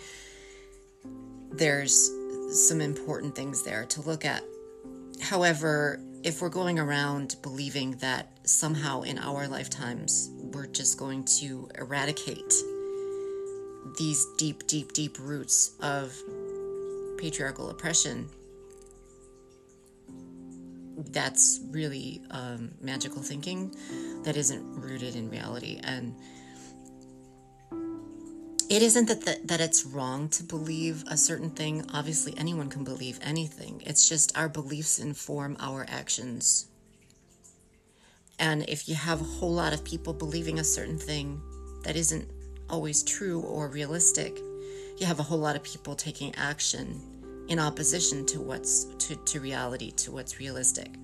there's 1.51 2.11
some 2.51 2.81
important 2.81 3.35
things 3.35 3.63
there 3.63 3.85
to 3.87 4.01
look 4.03 4.25
at. 4.25 4.43
However, 5.21 6.01
if 6.23 6.41
we're 6.41 6.49
going 6.49 6.79
around 6.79 7.37
believing 7.43 7.93
that 7.97 8.29
somehow 8.45 9.03
in 9.03 9.19
our 9.19 9.49
lifetimes 9.49 10.31
we're 10.53 10.67
just 10.67 10.99
going 10.99 11.25
to 11.25 11.69
eradicate 11.79 12.55
these 13.99 14.27
deep, 14.37 14.67
deep, 14.67 14.93
deep 14.93 15.19
roots 15.19 15.73
of 15.81 16.15
patriarchal 17.19 17.71
oppression, 17.71 18.29
that's 21.09 21.61
really 21.71 22.23
um, 22.31 22.73
magical 22.81 23.23
thinking 23.23 23.75
that 24.25 24.37
isn't 24.37 24.63
rooted 24.81 25.17
in 25.17 25.31
reality. 25.31 25.81
And 25.83 26.15
it 28.69 28.83
isn't 28.83 29.07
that, 29.07 29.25
that 29.25 29.49
that 29.49 29.61
it's 29.61 29.85
wrong 29.85 30.29
to 30.29 30.45
believe 30.45 31.03
a 31.09 31.17
certain 31.17 31.51
thing. 31.51 31.85
Obviously, 31.93 32.35
anyone 32.37 32.69
can 32.69 32.85
believe 32.85 33.19
anything. 33.21 33.83
It's 33.85 34.09
just 34.09 34.37
our 34.39 34.49
beliefs 34.49 34.99
inform 34.99 35.57
our 35.59 35.85
actions. 35.89 36.67
And 38.39 38.67
if 38.69 38.89
you 38.89 38.95
have 38.95 39.21
a 39.21 39.25
whole 39.25 39.53
lot 39.53 39.75
of 39.75 39.85
people 39.85 40.15
believing 40.15 40.61
a 40.61 40.65
certain 40.65 40.99
thing 40.99 41.41
that 41.83 41.97
isn't 41.97 42.31
always 42.71 43.03
true 43.03 43.41
or 43.41 43.69
realistic, 43.69 44.39
you 44.99 45.07
have 45.07 45.19
a 45.19 45.25
whole 45.25 45.39
lot 45.39 45.57
of 45.57 45.63
people 45.63 45.95
taking 45.95 46.35
action 46.37 47.01
in 47.51 47.59
opposition 47.59 48.25
to 48.27 48.41
what's 48.41 48.85
to, 48.97 49.15
to 49.17 49.41
reality, 49.41 49.91
to 49.93 50.11
what's 50.11 50.41
realistic. 50.41 50.95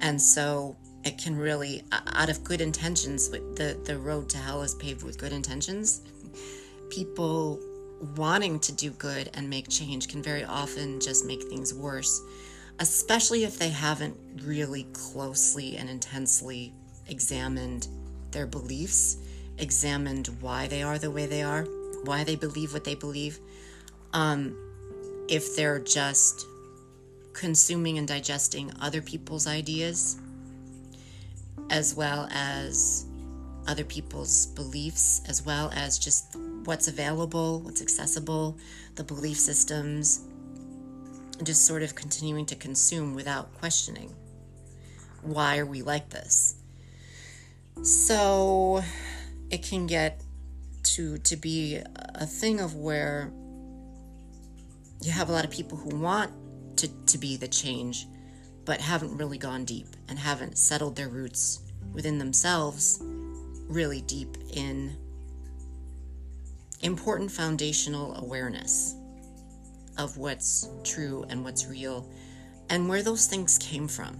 And 0.00 0.20
so 0.20 0.76
it 1.04 1.18
can 1.18 1.36
really 1.36 1.82
out 1.92 2.30
of 2.30 2.42
good 2.42 2.60
intentions 2.60 3.28
the 3.28 3.78
the 3.84 3.98
road 3.98 4.28
to 4.30 4.38
hell 4.38 4.62
is 4.62 4.74
paved 4.74 5.02
with 5.04 5.18
good 5.18 5.32
intentions 5.32 6.02
people 6.90 7.60
wanting 8.16 8.60
to 8.60 8.72
do 8.72 8.90
good 8.92 9.30
and 9.34 9.48
make 9.48 9.68
change 9.68 10.08
can 10.08 10.22
very 10.22 10.44
often 10.44 11.00
just 11.00 11.24
make 11.26 11.42
things 11.44 11.74
worse, 11.74 12.22
especially 12.78 13.44
if 13.44 13.58
they 13.58 13.70
haven't 13.70 14.16
really 14.42 14.84
closely 14.92 15.76
and 15.76 15.90
intensely 15.90 16.72
examined 17.08 17.88
their 18.30 18.46
beliefs, 18.46 19.16
examined 19.58 20.28
why 20.40 20.66
they 20.68 20.82
are 20.82 20.98
the 20.98 21.10
way 21.10 21.26
they 21.26 21.42
are, 21.42 21.64
why 22.04 22.22
they 22.22 22.36
believe 22.36 22.72
what 22.72 22.84
they 22.84 22.94
believe. 22.94 23.40
Um, 24.12 24.56
if 25.28 25.56
they're 25.56 25.78
just 25.78 26.46
consuming 27.32 27.98
and 27.98 28.08
digesting 28.08 28.72
other 28.80 29.00
people's 29.00 29.46
ideas, 29.46 30.18
as 31.70 31.94
well 31.94 32.28
as 32.30 33.06
other 33.66 33.84
people's 33.84 34.46
beliefs, 34.46 35.20
as 35.28 35.44
well 35.44 35.70
as 35.74 35.98
just 35.98 36.34
what's 36.64 36.88
available, 36.88 37.60
what's 37.60 37.82
accessible, 37.82 38.56
the 38.94 39.04
belief 39.04 39.36
systems, 39.36 40.22
just 41.42 41.66
sort 41.66 41.82
of 41.82 41.94
continuing 41.94 42.46
to 42.46 42.56
consume 42.56 43.14
without 43.14 43.54
questioning. 43.54 44.14
Why 45.22 45.58
are 45.58 45.66
we 45.66 45.82
like 45.82 46.08
this? 46.08 46.56
So 47.82 48.82
it 49.50 49.62
can 49.62 49.86
get 49.86 50.20
to 50.94 51.18
to 51.18 51.36
be 51.36 51.80
a 52.14 52.26
thing 52.26 52.60
of 52.60 52.74
where 52.74 53.30
you 55.00 55.12
have 55.12 55.28
a 55.28 55.32
lot 55.32 55.44
of 55.44 55.50
people 55.50 55.78
who 55.78 55.96
want 55.96 56.32
to, 56.78 56.88
to 57.06 57.18
be 57.18 57.36
the 57.36 57.48
change, 57.48 58.06
but 58.64 58.80
haven't 58.80 59.16
really 59.16 59.38
gone 59.38 59.64
deep 59.64 59.88
and 60.08 60.18
haven't 60.18 60.58
settled 60.58 60.96
their 60.96 61.08
roots 61.08 61.60
within 61.92 62.18
themselves 62.18 63.00
really 63.68 64.00
deep 64.02 64.36
in 64.52 64.96
important 66.82 67.30
foundational 67.30 68.14
awareness 68.16 68.94
of 69.98 70.16
what's 70.16 70.68
true 70.84 71.24
and 71.28 71.44
what's 71.44 71.66
real 71.66 72.08
and 72.70 72.88
where 72.88 73.02
those 73.02 73.26
things 73.26 73.58
came 73.58 73.88
from. 73.88 74.16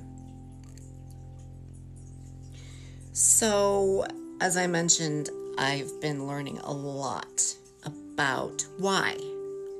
So, 3.12 4.06
as 4.40 4.56
I 4.56 4.66
mentioned, 4.66 5.30
I've 5.58 6.00
been 6.00 6.26
learning 6.26 6.58
a 6.58 6.72
lot 6.72 7.42
about 7.84 8.64
why. 8.78 9.16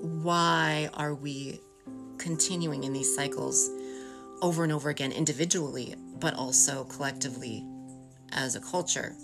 Why 0.01 0.91
are 0.95 1.15
we 1.15 1.61
continuing 2.19 2.85
in 2.85 2.93
these 2.93 3.15
cycles 3.15 3.71
over 4.43 4.63
and 4.65 4.73
over 4.73 4.91
again, 4.91 5.13
individually, 5.13 5.95
but 6.21 6.35
also 6.35 6.85
collectively 6.85 7.65
as 8.33 8.57
a 8.57 8.61
culture? 8.61 9.15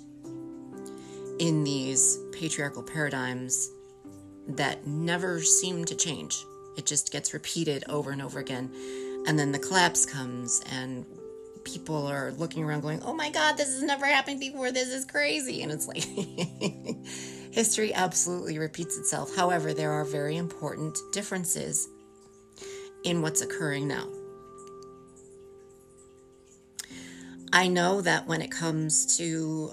in 1.38 1.64
these 1.64 2.18
patriarchal 2.32 2.82
paradigms 2.82 3.70
that 4.48 4.86
never 4.86 5.40
seem 5.40 5.84
to 5.86 5.94
change. 5.94 6.44
It 6.76 6.86
just 6.86 7.12
gets 7.12 7.32
repeated 7.32 7.84
over 7.88 8.10
and 8.10 8.20
over 8.22 8.40
again. 8.40 8.70
And 9.26 9.38
then 9.38 9.52
the 9.52 9.58
collapse 9.58 10.04
comes, 10.04 10.62
and 10.70 11.06
people 11.64 12.06
are 12.06 12.32
looking 12.32 12.64
around 12.64 12.82
going, 12.82 13.02
Oh 13.02 13.14
my 13.14 13.30
God, 13.30 13.56
this 13.56 13.68
has 13.68 13.82
never 13.82 14.06
happened 14.06 14.38
before. 14.40 14.70
This 14.70 14.88
is 14.88 15.04
crazy. 15.04 15.62
And 15.62 15.72
it's 15.72 15.88
like, 15.88 16.04
history 17.54 17.94
absolutely 17.94 18.58
repeats 18.58 18.98
itself. 18.98 19.36
However, 19.36 19.72
there 19.72 19.92
are 19.92 20.04
very 20.04 20.36
important 20.36 20.98
differences 21.12 21.88
in 23.04 23.22
what's 23.22 23.42
occurring 23.42 23.86
now. 23.86 24.08
I 27.52 27.68
know 27.68 28.00
that 28.00 28.26
when 28.26 28.42
it 28.42 28.50
comes 28.50 29.16
to 29.18 29.72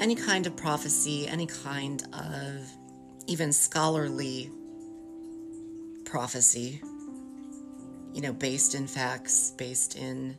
any 0.00 0.16
kind 0.16 0.48
of 0.48 0.56
prophecy, 0.56 1.28
any 1.28 1.46
kind 1.46 2.02
of 2.12 2.68
even 3.28 3.52
scholarly 3.52 4.50
prophecy, 6.04 6.82
you 8.12 8.20
know, 8.20 8.32
based 8.32 8.74
in 8.74 8.88
facts, 8.88 9.52
based 9.56 9.94
in 9.94 10.36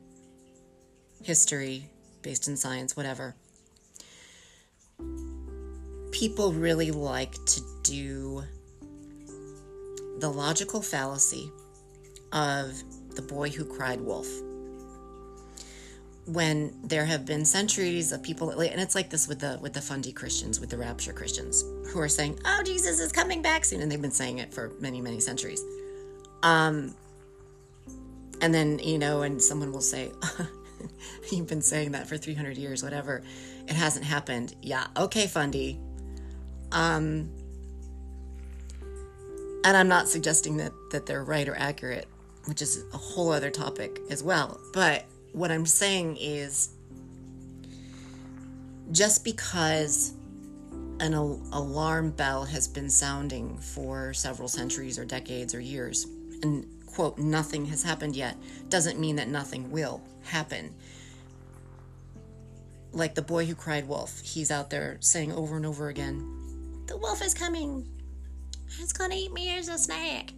history, 1.24 1.90
based 2.22 2.50
in 2.50 2.58
science, 2.58 2.98
whatever. 2.98 3.34
People 6.12 6.54
really 6.54 6.92
like 6.92 7.34
to 7.46 7.62
do 7.84 8.44
the 10.20 10.30
logical 10.30 10.82
fallacy 10.82 11.52
of 12.32 12.74
the 13.16 13.22
boy 13.22 13.50
who 13.50 13.66
cried 13.66 14.02
wolf. 14.02 14.28
When 16.26 16.78
there 16.84 17.06
have 17.06 17.26
been 17.26 17.44
centuries 17.44 18.12
of 18.12 18.22
people 18.22 18.52
and 18.52 18.80
it's 18.80 18.94
like 18.94 19.10
this 19.10 19.28
with 19.28 19.40
the 19.40 19.58
with 19.62 19.74
the 19.74 19.82
fundy 19.82 20.12
christians 20.12 20.60
with 20.60 20.70
the 20.70 20.78
rapture 20.78 21.12
christians 21.12 21.64
who 21.92 22.00
are 22.00 22.08
saying 22.08 22.38
oh 22.46 22.62
jesus 22.64 23.00
is 23.00 23.12
coming 23.12 23.42
back 23.42 23.66
soon 23.66 23.82
and 23.82 23.92
they've 23.92 24.00
been 24.02 24.12
saying 24.12 24.38
it 24.38 24.54
for 24.54 24.72
many 24.80 25.02
many 25.02 25.20
centuries. 25.20 25.64
Um 26.44 26.94
and 28.42 28.54
then 28.54 28.78
you 28.80 29.00
know 29.00 29.24
and 29.24 29.42
someone 29.42 29.72
will 29.72 29.82
say 29.82 30.12
you've 31.32 31.48
been 31.48 31.64
saying 31.64 31.94
that 31.94 32.08
for 32.08 32.16
300 32.16 32.58
years 32.58 32.84
whatever. 32.84 33.24
It 33.68 33.74
hasn't 33.74 34.06
happened. 34.06 34.56
Yeah 34.62 34.86
okay 34.98 35.26
fundy 35.26 35.80
um 36.72 37.30
and 39.64 39.76
i'm 39.76 39.88
not 39.88 40.08
suggesting 40.08 40.58
that 40.58 40.72
that 40.92 41.06
they're 41.06 41.24
right 41.24 41.48
or 41.48 41.56
accurate 41.58 42.08
which 42.46 42.62
is 42.62 42.84
a 42.94 42.98
whole 42.98 43.32
other 43.32 43.50
topic 43.50 44.00
as 44.10 44.24
well 44.24 44.60
but 44.74 45.06
what 45.34 45.52
I'm 45.52 45.66
saying 45.66 46.18
is 46.18 46.70
just 48.92 49.24
because 49.24 50.14
an 51.00 51.14
al- 51.14 51.42
alarm 51.54 52.12
bell 52.12 52.46
has 52.46 52.68
been 52.68 52.90
sounding 52.90 53.58
for 53.58 54.14
several 54.14 54.48
centuries 54.48 54.98
or 54.98 55.06
decades 55.06 55.54
or 55.54 55.60
years, 55.60 56.06
and 56.42 56.66
quote, 56.88 57.18
nothing 57.18 57.66
has 57.68 57.84
happened 57.84 58.16
yet, 58.16 58.36
doesn't 58.70 59.00
mean 59.00 59.16
that 59.18 59.28
nothing 59.28 59.72
will 59.72 60.02
happen. 60.24 60.74
Like 62.92 63.14
the 63.14 63.22
boy 63.22 63.46
who 63.46 63.54
cried 63.54 63.88
wolf, 63.88 64.20
he's 64.22 64.50
out 64.50 64.72
there 64.72 64.98
saying 65.00 65.32
over 65.32 65.56
and 65.56 65.66
over 65.66 65.90
again, 65.90 66.39
The 66.90 66.98
wolf 66.98 67.22
is 67.24 67.36
coming. 67.36 67.88
It's 68.80 68.92
gonna 68.92 69.14
eat 69.16 69.32
me 69.32 69.56
as 69.56 69.68
a 69.68 69.78
snack. 69.78 70.32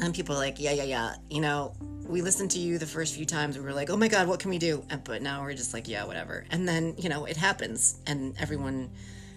And 0.00 0.14
people 0.14 0.34
are 0.34 0.38
like, 0.38 0.58
yeah, 0.58 0.72
yeah, 0.72 0.84
yeah. 0.84 1.14
You 1.28 1.42
know, 1.42 1.74
we 2.08 2.22
listened 2.22 2.50
to 2.52 2.58
you 2.58 2.78
the 2.78 2.86
first 2.86 3.14
few 3.14 3.26
times. 3.26 3.58
We 3.58 3.64
were 3.64 3.74
like, 3.74 3.90
oh 3.90 3.98
my 3.98 4.08
God, 4.08 4.28
what 4.28 4.40
can 4.40 4.48
we 4.48 4.58
do? 4.58 4.82
But 5.04 5.20
now 5.20 5.42
we're 5.42 5.52
just 5.52 5.74
like, 5.74 5.88
yeah, 5.88 6.04
whatever. 6.04 6.46
And 6.50 6.66
then, 6.66 6.94
you 6.96 7.10
know, 7.10 7.26
it 7.26 7.36
happens. 7.36 8.00
And 8.06 8.34
everyone 8.38 8.90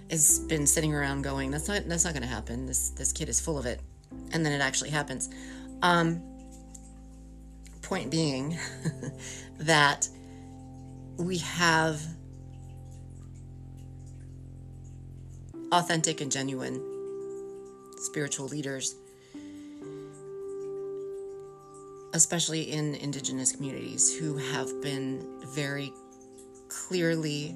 has 0.10 0.40
been 0.40 0.66
sitting 0.66 0.94
around 0.94 1.24
going, 1.24 1.52
that's 1.52 1.68
not, 1.68 1.84
that's 1.86 2.06
not 2.06 2.14
going 2.14 2.24
to 2.24 2.30
happen. 2.30 2.66
This, 2.66 2.92
this 2.92 3.12
kid 3.12 3.28
is 3.28 3.42
full 3.42 3.58
of 3.58 3.66
it. 3.66 3.82
And 4.32 4.46
then 4.46 4.54
it 4.54 4.62
actually 4.62 4.92
happens. 4.92 5.30
Um, 5.82 6.22
point 7.82 8.10
being 8.10 8.58
that 9.60 10.08
we 11.18 11.40
have 11.40 12.02
authentic 15.72 16.22
and 16.22 16.32
genuine 16.32 16.82
spiritual 17.98 18.48
leaders, 18.48 18.96
especially 22.14 22.72
in 22.72 22.96
indigenous 22.96 23.52
communities, 23.52 24.16
who 24.18 24.38
have 24.38 24.82
been 24.82 25.26
very 25.54 25.94
clearly 26.68 27.56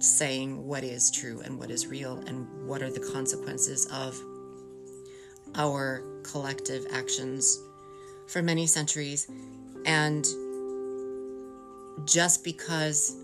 saying 0.00 0.64
what 0.64 0.84
is 0.84 1.10
true 1.10 1.40
and 1.44 1.58
what 1.58 1.70
is 1.70 1.86
real 1.86 2.18
and 2.26 2.46
what 2.66 2.82
are 2.82 2.90
the 2.90 3.00
consequences 3.00 3.86
of 3.92 4.18
our 5.54 6.02
collective 6.22 6.86
actions 6.92 7.60
for 8.28 8.42
many 8.42 8.66
centuries. 8.66 9.28
And 9.86 10.26
just 12.04 12.44
because 12.44 13.16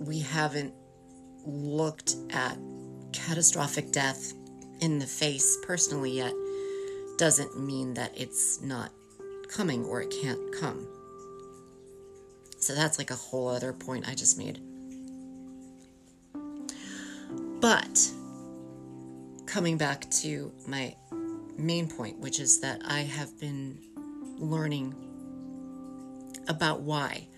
we 0.00 0.18
haven't 0.18 0.74
looked 1.46 2.16
at 2.30 2.58
catastrophic 3.12 3.92
death 3.92 4.32
in 4.80 4.98
the 4.98 5.06
face 5.06 5.56
personally 5.62 6.10
yet 6.10 6.32
doesn't 7.16 7.58
mean 7.58 7.94
that 7.94 8.12
it's 8.16 8.60
not 8.60 8.90
coming 9.48 9.84
or 9.84 10.02
it 10.02 10.12
can't 10.22 10.40
come. 10.58 10.86
So 12.58 12.74
that's 12.74 12.98
like 12.98 13.10
a 13.10 13.16
whole 13.16 13.48
other 13.48 13.72
point 13.72 14.08
I 14.08 14.14
just 14.14 14.38
made. 14.38 14.60
But 17.60 18.10
coming 19.46 19.76
back 19.78 20.10
to 20.10 20.52
my 20.66 20.96
main 21.56 21.88
point, 21.88 22.18
which 22.18 22.40
is 22.40 22.60
that 22.60 22.82
I 22.84 23.00
have 23.00 23.38
been 23.38 23.78
learning 24.38 24.94
about 26.48 26.80
why. 26.80 27.28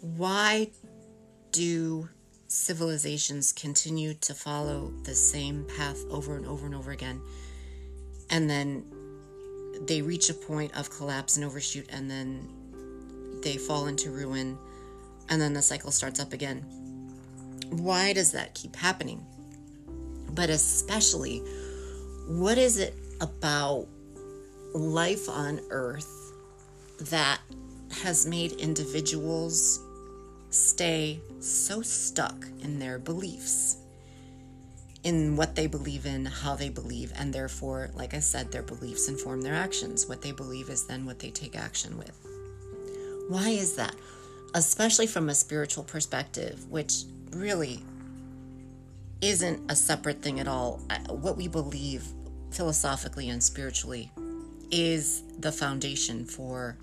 Why 0.00 0.70
do 1.52 2.08
civilizations 2.54 3.52
continue 3.52 4.14
to 4.14 4.32
follow 4.32 4.92
the 5.02 5.14
same 5.14 5.64
path 5.76 5.98
over 6.10 6.36
and 6.36 6.46
over 6.46 6.66
and 6.66 6.74
over 6.74 6.92
again? 6.92 7.20
And 8.30 8.48
then 8.48 8.84
they 9.82 10.02
reach 10.02 10.30
a 10.30 10.34
point 10.34 10.76
of 10.76 10.88
collapse 10.88 11.36
and 11.36 11.44
overshoot, 11.44 11.86
and 11.90 12.10
then 12.10 12.48
they 13.42 13.56
fall 13.56 13.86
into 13.86 14.10
ruin, 14.10 14.56
and 15.28 15.40
then 15.40 15.52
the 15.52 15.62
cycle 15.62 15.90
starts 15.90 16.20
up 16.20 16.32
again. 16.32 16.60
Why 17.70 18.12
does 18.12 18.32
that 18.32 18.54
keep 18.54 18.76
happening? 18.76 19.24
But 20.30 20.48
especially, 20.48 21.38
what 22.28 22.56
is 22.56 22.78
it 22.78 22.94
about 23.20 23.86
life 24.74 25.28
on 25.28 25.60
Earth 25.70 26.32
that 27.00 27.40
has 27.90 28.26
made 28.26 28.52
individuals 28.52 29.83
stay 30.54 31.20
so 31.40 31.82
stuck 31.82 32.46
in 32.62 32.78
their 32.78 32.98
beliefs, 32.98 33.76
in 35.02 35.36
what 35.36 35.54
they 35.54 35.66
believe 35.66 36.06
in, 36.06 36.24
how 36.24 36.54
they 36.54 36.68
believe, 36.68 37.12
and 37.16 37.32
therefore, 37.32 37.90
like 37.94 38.14
I 38.14 38.20
said, 38.20 38.52
their 38.52 38.62
beliefs 38.62 39.08
inform 39.08 39.42
their 39.42 39.54
actions. 39.54 40.06
What 40.06 40.22
they 40.22 40.32
believe 40.32 40.70
is 40.70 40.86
then 40.86 41.04
what 41.04 41.18
they 41.18 41.30
take 41.30 41.56
action 41.56 41.98
with. 41.98 42.16
Why 43.28 43.50
is 43.50 43.74
that? 43.76 43.94
Especially 44.54 45.06
from 45.06 45.28
a 45.28 45.34
spiritual 45.34 45.84
perspective, 45.84 46.64
which 46.70 47.04
really 47.30 47.82
isn't 49.20 49.70
a 49.70 49.74
separate 49.74 50.22
thing 50.22 50.38
at 50.38 50.46
all. 50.46 50.80
What 51.08 51.36
we 51.36 51.48
believe 51.48 52.04
philosophically 52.50 53.28
and 53.28 53.42
spiritually 53.42 54.12
is 54.70 55.22
the 55.38 55.50
foundation 55.50 56.24
for 56.24 56.76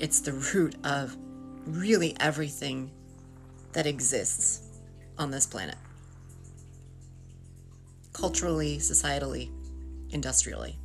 it's 0.00 0.20
the 0.20 0.32
root 0.32 0.74
of 0.84 1.16
really 1.66 2.16
everything 2.18 2.90
that 3.74 3.86
exists 3.86 4.62
on 5.18 5.30
this 5.30 5.46
planet 5.46 5.76
culturally, 8.14 8.78
societally, 8.78 9.50
industrially. 10.10 10.78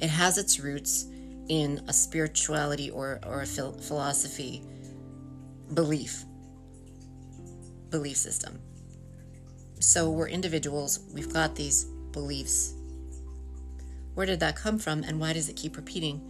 It 0.00 0.08
has 0.08 0.38
its 0.38 0.58
roots 0.58 1.06
in 1.48 1.84
a 1.88 1.92
spirituality 1.92 2.90
or, 2.90 3.20
or 3.26 3.42
a 3.42 3.46
phil- 3.46 3.72
philosophy 3.72 4.62
belief, 5.74 6.24
belief 7.90 8.16
system. 8.16 8.60
So 9.80 10.10
we're 10.10 10.28
individuals, 10.28 11.00
we've 11.12 11.32
got 11.32 11.56
these 11.56 11.84
beliefs. 12.12 12.72
Where 14.14 14.26
did 14.26 14.40
that 14.40 14.56
come 14.56 14.78
from, 14.78 15.02
and 15.02 15.20
why 15.20 15.32
does 15.32 15.48
it 15.48 15.56
keep 15.56 15.76
repeating? 15.76 16.20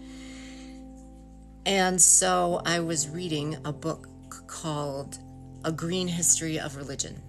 And 1.67 2.01
so 2.01 2.63
I 2.65 2.81
was 2.81 3.09
reading 3.09 3.59
a 3.65 3.73
book 3.73 4.10
called 4.51 5.19
A 5.65 5.73
Green 5.73 6.09
History 6.09 6.59
of 6.59 6.77
Religion. 6.77 7.23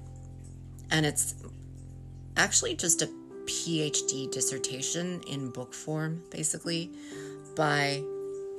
And 0.89 1.05
it's 1.05 1.35
actually 2.35 2.75
just 2.75 3.01
a 3.01 3.09
PhD 3.45 4.29
dissertation 4.31 5.21
in 5.27 5.51
book 5.51 5.73
form, 5.73 6.23
basically, 6.31 6.91
by 7.55 8.01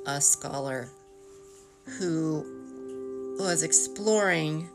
a 0.06 0.20
scholar 0.20 0.88
who 1.98 3.36
was 3.38 3.62
exploring 3.62 4.68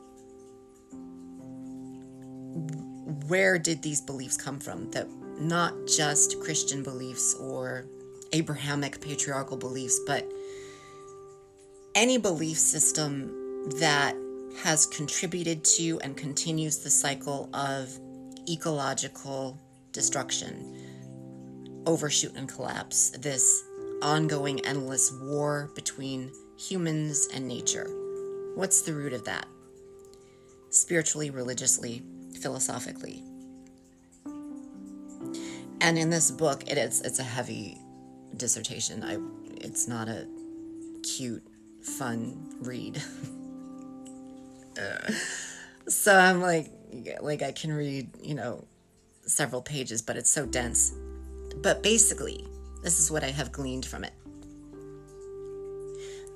where 3.28 3.58
did 3.58 3.82
these 3.82 4.02
beliefs 4.02 4.36
come 4.36 4.60
from 4.60 4.90
that 4.92 5.08
not 5.40 5.74
just 5.86 6.40
christian 6.42 6.82
beliefs 6.82 7.36
or 7.36 7.86
abrahamic 8.34 9.00
patriarchal 9.00 9.56
beliefs 9.56 10.00
but 10.08 10.26
any 11.96 12.18
belief 12.18 12.58
system 12.58 13.47
that 13.76 14.16
has 14.64 14.86
contributed 14.86 15.64
to 15.64 16.00
and 16.02 16.18
continues 16.18 16.80
the 16.80 16.90
cycle 16.90 17.50
of 17.54 17.98
ecological 18.50 19.60
destruction, 19.92 21.84
overshoot 21.86 22.36
and 22.36 22.50
collapse, 22.50 23.12
this 23.12 23.64
ongoing 24.02 24.66
endless 24.66 25.12
war 25.22 25.70
between 25.76 26.32
humans 26.58 27.28
and 27.34 27.48
nature. 27.48 27.88
What's 28.56 28.82
the 28.82 28.94
root 28.94 29.14
of 29.14 29.26
that? 29.26 29.46
Spiritually, 30.70 31.30
religiously, 31.30 32.02
philosophically. 32.42 33.24
And 35.82 35.98
in 35.98 36.10
this 36.10 36.32
book, 36.32 36.64
it 36.68 36.78
is 36.78 37.02
it's 37.02 37.20
a 37.20 37.24
heavy 37.24 37.78
dissertation. 38.36 39.04
I 39.04 39.18
it's 39.64 39.88
not 39.88 40.10
a 40.10 40.28
cute 41.04 41.44
fun 41.82 42.56
read. 42.60 43.02
so 45.88 46.16
I'm 46.16 46.42
like, 46.42 46.72
like 47.22 47.42
I 47.42 47.52
can 47.52 47.74
read, 47.74 48.10
you 48.22 48.36
know, 48.36 48.66
several 49.26 49.62
pages, 49.62 50.02
but 50.02 50.18
it's 50.18 50.30
so 50.30 50.46
dense. 50.46 50.94
But 51.62 51.84
basically, 51.84 52.46
this 52.84 53.00
is 53.00 53.12
what 53.12 53.24
I 53.24 53.32
have 53.32 53.52
gleaned 53.52 53.86
from 53.86 54.04
it. 54.04 54.14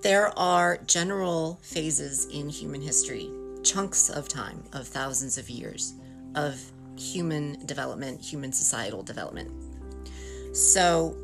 There 0.01 0.37
are 0.37 0.77
general 0.87 1.59
phases 1.61 2.25
in 2.25 2.49
human 2.49 2.81
history, 2.81 3.29
chunks 3.63 4.09
of 4.09 4.27
time, 4.27 4.63
of 4.73 4.87
thousands 4.87 5.37
of 5.37 5.49
years, 5.49 5.93
of 6.35 6.59
human 6.97 7.63
development, 7.65 8.19
human 8.19 8.51
societal 8.51 9.03
development. 9.03 9.51
So 10.53 11.15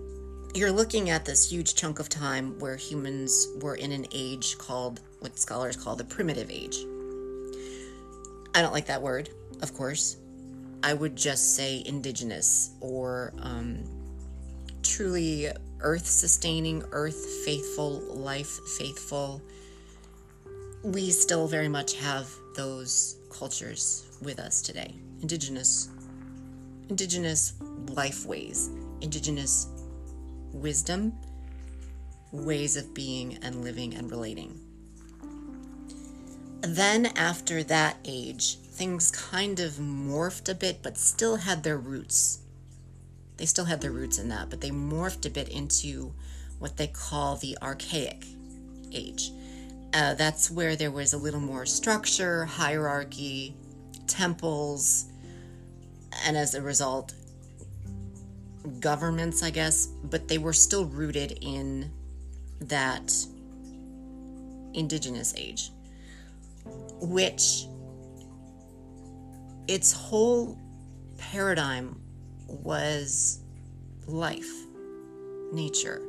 you're 0.53 0.71
looking 0.71 1.09
at 1.09 1.25
this 1.25 1.51
huge 1.51 1.75
chunk 1.75 1.99
of 1.99 2.07
time 2.07 2.57
where 2.59 2.75
humans 2.75 3.47
were 3.61 3.75
in 3.75 3.91
an 3.91 4.05
age 4.11 4.57
called 4.57 5.01
what 5.19 5.37
scholars 5.39 5.75
call 5.75 5.95
the 5.95 6.03
primitive 6.03 6.49
age. 6.51 6.77
I 8.53 8.61
don't 8.61 8.73
like 8.73 8.87
that 8.87 9.01
word, 9.01 9.29
of 9.61 9.73
course. 9.73 10.17
I 10.83 10.93
would 10.93 11.15
just 11.15 11.55
say 11.55 11.83
indigenous 11.85 12.71
or 12.79 13.33
um, 13.39 13.83
truly 14.83 15.49
earth 15.81 16.05
sustaining, 16.05 16.83
earth 16.91 17.25
faithful, 17.45 17.99
life 17.99 18.59
faithful. 18.77 19.41
We 20.83 21.11
still 21.11 21.47
very 21.47 21.67
much 21.67 21.95
have 21.95 22.29
those 22.55 23.17
cultures 23.29 24.05
with 24.21 24.39
us 24.39 24.61
today. 24.61 24.93
Indigenous, 25.21 25.89
indigenous 26.89 27.53
life 27.89 28.25
ways, 28.25 28.69
indigenous 29.01 29.67
wisdom, 30.53 31.13
ways 32.31 32.77
of 32.77 32.93
being 32.93 33.37
and 33.41 33.63
living 33.63 33.95
and 33.95 34.09
relating. 34.09 34.59
Then, 36.61 37.07
after 37.15 37.63
that 37.63 37.97
age, 38.05 38.57
things 38.57 39.11
kind 39.11 39.59
of 39.59 39.73
morphed 39.73 40.49
a 40.49 40.55
bit, 40.55 40.81
but 40.81 40.97
still 40.97 41.37
had 41.37 41.63
their 41.63 41.77
roots. 41.77 42.39
They 43.37 43.45
still 43.45 43.65
had 43.65 43.81
their 43.81 43.91
roots 43.91 44.17
in 44.17 44.29
that, 44.29 44.49
but 44.49 44.61
they 44.61 44.71
morphed 44.71 45.25
a 45.25 45.29
bit 45.29 45.49
into 45.49 46.13
what 46.59 46.77
they 46.77 46.87
call 46.87 47.35
the 47.35 47.57
archaic 47.61 48.25
age. 48.91 49.31
Uh, 49.93 50.15
that's 50.15 50.51
where 50.51 50.75
there 50.75 50.91
was 50.91 51.13
a 51.13 51.17
little 51.17 51.39
more 51.39 51.65
structure, 51.65 52.45
hierarchy, 52.45 53.55
temples, 54.07 55.05
and 56.25 56.35
as 56.35 56.55
a 56.55 56.61
result, 56.61 57.13
governments, 58.79 59.43
I 59.43 59.49
guess, 59.49 59.85
but 59.85 60.27
they 60.27 60.37
were 60.37 60.53
still 60.53 60.85
rooted 60.85 61.37
in 61.41 61.91
that 62.61 63.13
indigenous 64.73 65.33
age, 65.35 65.71
which 66.99 67.67
its 69.67 69.91
whole 69.91 70.57
paradigm 71.17 72.01
was 72.47 73.39
life, 74.07 74.49
nature. 75.51 76.01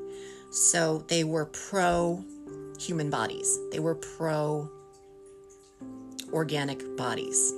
So 0.51 1.05
they 1.09 1.25
were 1.25 1.47
pro 1.47 2.25
human 2.79 3.11
bodies, 3.11 3.59
they 3.73 3.81
were 3.81 3.95
pro 3.95 4.71
organic 6.33 6.97
bodies. 6.97 7.53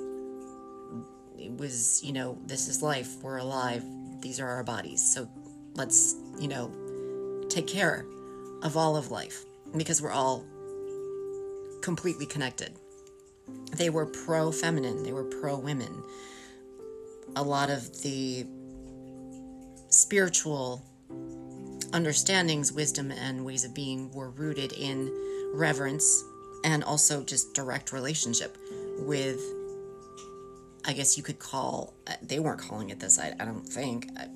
It 1.37 1.57
was, 1.57 2.01
you 2.03 2.13
know, 2.13 2.37
this 2.45 2.67
is 2.67 2.81
life, 2.81 3.21
we're 3.21 3.37
alive, 3.37 3.83
these 4.21 4.39
are 4.39 4.47
our 4.47 4.63
bodies. 4.63 5.01
So 5.13 5.27
let's, 5.75 6.15
you 6.39 6.47
know, 6.47 6.71
take 7.49 7.67
care 7.67 8.05
of 8.63 8.77
all 8.77 8.95
of 8.95 9.11
life 9.11 9.43
because 9.75 10.01
we're 10.01 10.11
all 10.11 10.45
completely 11.81 12.25
connected. 12.25 12.77
They 13.73 13.89
were 13.89 14.05
pro 14.05 14.51
feminine, 14.51 15.03
they 15.03 15.13
were 15.13 15.23
pro 15.23 15.57
women. 15.57 16.03
A 17.35 17.43
lot 17.43 17.69
of 17.69 18.01
the 18.01 18.45
spiritual 19.89 20.81
understandings, 21.93 22.71
wisdom, 22.71 23.11
and 23.11 23.45
ways 23.45 23.63
of 23.63 23.73
being 23.73 24.11
were 24.11 24.29
rooted 24.29 24.73
in 24.73 25.11
reverence 25.53 26.23
and 26.63 26.83
also 26.83 27.23
just 27.23 27.53
direct 27.53 27.91
relationship 27.91 28.57
with, 28.99 29.41
I 30.85 30.93
guess 30.93 31.17
you 31.17 31.23
could 31.23 31.39
call, 31.39 31.93
they 32.21 32.39
weren't 32.39 32.61
calling 32.61 32.89
it 32.89 32.99
this, 32.99 33.19
I, 33.19 33.33
I 33.39 33.45
don't 33.45 33.67
think. 33.67 34.09
I, 34.17 34.27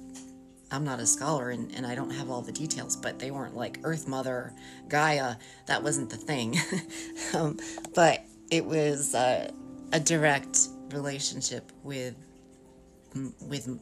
I'm 0.71 0.83
not 0.83 0.99
a 0.99 1.05
scholar 1.05 1.51
and, 1.51 1.73
and 1.75 1.85
I 1.85 1.95
don't 1.95 2.09
have 2.09 2.29
all 2.29 2.41
the 2.41 2.51
details, 2.51 2.95
but 2.95 3.19
they 3.19 3.31
weren't 3.31 3.55
like 3.55 3.79
Earth 3.83 4.07
Mother, 4.07 4.51
Gaia. 4.89 5.35
That 5.67 5.83
wasn't 5.83 6.09
the 6.09 6.17
thing. 6.17 6.57
um, 7.33 7.59
but 7.93 8.24
it 8.51 8.65
was 8.65 9.15
uh, 9.15 9.51
a 9.91 9.99
direct 9.99 10.59
relationship 10.91 11.71
with 11.83 12.15
with 13.41 13.79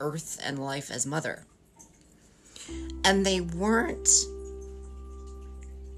Earth 0.00 0.40
and 0.44 0.58
life 0.58 0.90
as 0.90 1.06
mother. 1.06 1.44
And 3.04 3.26
they 3.26 3.42
weren't 3.42 4.08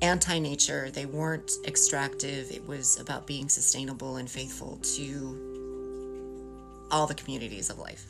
anti 0.02 0.38
nature, 0.38 0.90
they 0.90 1.06
weren't 1.06 1.50
extractive. 1.64 2.50
It 2.50 2.66
was 2.66 2.98
about 2.98 3.26
being 3.26 3.48
sustainable 3.48 4.16
and 4.16 4.28
faithful 4.28 4.78
to 4.96 6.88
all 6.90 7.06
the 7.06 7.14
communities 7.14 7.70
of 7.70 7.78
life 7.78 8.06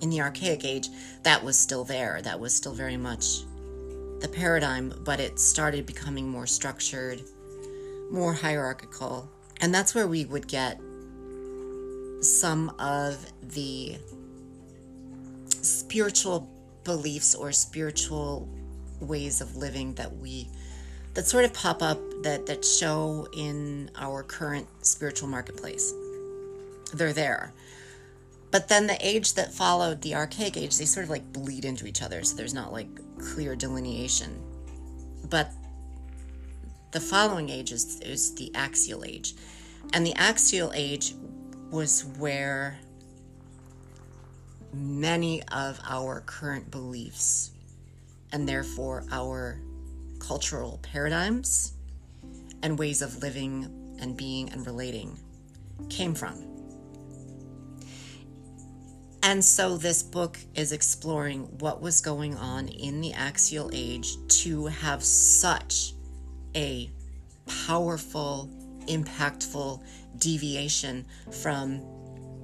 in 0.00 0.10
the 0.10 0.20
archaic 0.20 0.64
age, 0.64 0.88
that 1.22 1.42
was 1.42 1.58
still 1.58 1.84
there. 1.84 2.20
That 2.22 2.40
was 2.40 2.54
still 2.54 2.72
very 2.72 2.96
much 2.96 3.44
the 4.20 4.28
paradigm, 4.28 4.92
but 5.04 5.20
it 5.20 5.38
started 5.38 5.86
becoming 5.86 6.28
more 6.28 6.46
structured, 6.46 7.22
more 8.10 8.32
hierarchical. 8.32 9.30
And 9.60 9.74
that's 9.74 9.94
where 9.94 10.06
we 10.06 10.24
would 10.24 10.48
get 10.48 10.80
some 12.22 12.70
of 12.78 13.24
the 13.42 13.96
spiritual 15.62 16.50
beliefs 16.84 17.34
or 17.34 17.52
spiritual 17.52 18.48
ways 19.00 19.40
of 19.40 19.56
living 19.56 19.94
that 19.94 20.16
we 20.16 20.48
that 21.14 21.26
sort 21.26 21.44
of 21.44 21.52
pop 21.52 21.82
up 21.82 21.98
that 22.22 22.46
that 22.46 22.64
show 22.64 23.26
in 23.32 23.90
our 23.96 24.22
current 24.22 24.66
spiritual 24.84 25.28
marketplace. 25.28 25.92
They're 26.92 27.12
there. 27.12 27.52
But 28.50 28.68
then 28.68 28.86
the 28.86 28.98
age 29.00 29.34
that 29.34 29.52
followed 29.52 30.02
the 30.02 30.14
archaic 30.16 30.56
age, 30.56 30.76
they 30.76 30.84
sort 30.84 31.04
of 31.04 31.10
like 31.10 31.32
bleed 31.32 31.64
into 31.64 31.86
each 31.86 32.02
other, 32.02 32.22
so 32.24 32.36
there's 32.36 32.54
not 32.54 32.72
like 32.72 32.88
clear 33.18 33.54
delineation. 33.54 34.40
But 35.28 35.52
the 36.92 37.00
following 37.00 37.48
age 37.48 37.72
is, 37.72 38.00
is 38.00 38.34
the 38.34 38.54
axial 38.54 39.04
age. 39.04 39.34
And 39.92 40.04
the 40.04 40.14
axial 40.14 40.72
age 40.74 41.14
was 41.70 42.04
where 42.18 42.78
many 44.72 45.42
of 45.48 45.80
our 45.88 46.20
current 46.20 46.70
beliefs 46.70 47.50
and 48.32 48.48
therefore 48.48 49.04
our 49.10 49.60
cultural 50.20 50.78
paradigms 50.82 51.72
and 52.62 52.78
ways 52.78 53.02
of 53.02 53.22
living 53.22 53.96
and 54.00 54.16
being 54.16 54.50
and 54.50 54.66
relating 54.66 55.18
came 55.88 56.14
from. 56.14 56.46
And 59.22 59.44
so 59.44 59.76
this 59.76 60.02
book 60.02 60.38
is 60.54 60.72
exploring 60.72 61.42
what 61.58 61.82
was 61.82 62.00
going 62.00 62.36
on 62.36 62.68
in 62.68 63.00
the 63.00 63.12
axial 63.12 63.70
age 63.72 64.16
to 64.28 64.66
have 64.66 65.04
such 65.04 65.92
a 66.54 66.90
powerful, 67.66 68.48
impactful 68.86 69.82
deviation 70.18 71.04
from 71.30 71.82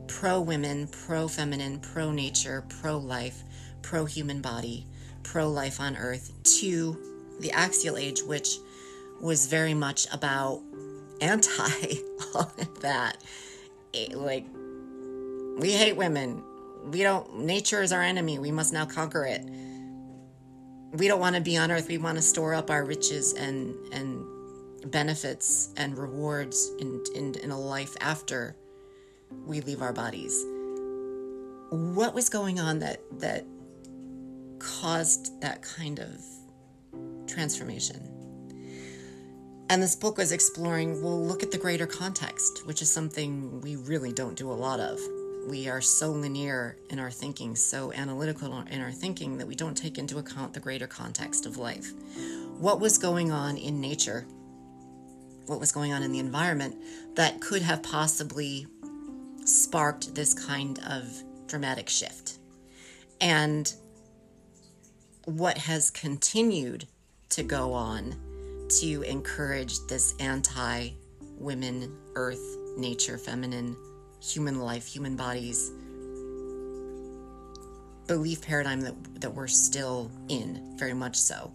pro 0.07 0.41
women, 0.41 0.89
pro 0.89 1.29
feminine, 1.29 1.81
pro 1.81 2.11
nature, 2.11 2.65
pro 2.81 2.97
life, 2.97 3.43
pro 3.83 4.05
human 4.05 4.41
body, 4.41 4.87
pro 5.23 5.49
life 5.49 5.81
on 5.81 5.97
earth 5.97 6.33
to 6.45 6.97
the 7.41 7.51
axial 7.53 7.97
age, 7.97 8.23
which 8.23 8.57
was 9.21 9.47
very 9.47 9.75
much 9.75 10.07
about 10.13 10.63
anti 11.21 11.99
all 12.35 12.53
that. 12.81 13.19
It, 13.93 14.15
like, 14.15 14.47
we 15.59 15.73
hate 15.73 15.97
women. 15.97 16.43
We 16.91 17.03
don't 17.03 17.41
nature 17.41 17.83
is 17.83 17.93
our 17.93 18.03
enemy. 18.03 18.39
We 18.39 18.53
must 18.53 18.73
now 18.73 18.85
conquer 18.85 19.25
it 19.25 19.43
we 20.97 21.09
don't 21.09 21.21
want 21.21 21.37
to 21.37 21.43
be 21.43 21.57
on 21.57 21.71
earth 21.71 21.89
we 21.89 21.99
want 21.99 22.17
to 22.17 22.23
store 22.23 22.55
up 22.55 22.71
our 22.71 22.85
riches 22.85 23.35
and 23.35 23.75
and 23.93 24.25
benefits 24.91 25.71
and 25.77 25.97
rewards 25.99 26.71
in, 26.79 27.03
in, 27.15 27.35
in 27.37 27.51
a 27.51 27.59
life 27.59 27.97
after 28.01 28.57
we 29.45 29.61
leave 29.61 29.83
our 29.83 29.93
bodies. 29.93 30.45
What 31.71 32.15
was 32.15 32.29
going 32.29 32.61
on 32.61 32.79
that 32.81 33.01
that 33.19 33.45
caused 34.59 35.41
that 35.41 35.63
kind 35.63 35.99
of 35.99 36.21
transformation? 37.27 38.13
And 39.69 39.83
this 39.83 39.97
book 39.97 40.19
was 40.19 40.31
exploring 40.31 41.03
well 41.03 41.21
look 41.23 41.43
at 41.43 41.51
the 41.51 41.59
greater 41.59 41.87
context 41.87 42.67
which 42.67 42.83
is 42.83 42.91
something 42.91 43.61
we 43.61 43.75
really 43.75 44.13
don't 44.13 44.37
do 44.37 44.51
a 44.51 44.55
lot 44.55 44.79
of 44.79 45.01
we 45.47 45.69
are 45.69 45.81
so 45.81 46.11
linear 46.11 46.77
in 46.91 46.99
our 46.99 47.11
thinking, 47.11 47.55
so 47.55 47.93
analytical 47.93 48.59
in 48.71 48.81
our 48.81 48.91
thinking 48.91 49.39
that 49.39 49.47
we 49.47 49.55
don't 49.55 49.77
take 49.77 49.97
into 49.97 50.19
account 50.19 50.53
the 50.53 50.61
greater 50.61 50.87
context 50.87 51.47
of 51.47 51.57
life. 51.57 51.93
What 52.59 52.81
was 52.81 52.99
going 52.99 53.31
on 53.31 53.57
in 53.57 53.81
nature? 53.81 54.27
What 55.47 55.61
was 55.61 55.71
going 55.71 55.93
on 55.93 56.03
in 56.03 56.11
the 56.11 56.19
environment 56.19 56.77
that 57.15 57.41
could 57.41 57.63
have 57.63 57.83
possibly 57.83 58.67
sparked 59.45 60.15
this 60.15 60.35
kind 60.35 60.81
of 60.89 61.07
dramatic 61.47 61.89
shift? 61.89 62.39
And 63.21 63.73
what 65.27 65.59
has 65.59 65.91
continued 65.91 66.87
to 67.31 67.43
go 67.43 67.73
on 67.73 68.17
to 68.81 69.03
encourage 69.03 69.79
this 69.87 70.15
anti 70.19 70.91
women, 71.39 71.97
earth, 72.15 72.57
nature, 72.77 73.19
feminine 73.19 73.77
human 74.21 74.61
life, 74.61 74.87
human 74.87 75.17
bodies 75.17 75.71
belief 78.07 78.43
paradigm 78.43 78.81
that, 78.83 79.21
that 79.21 79.35
we're 79.35 79.47
still 79.47 80.11
in, 80.29 80.77
very 80.79 80.95
much 80.95 81.17
so. 81.17 81.51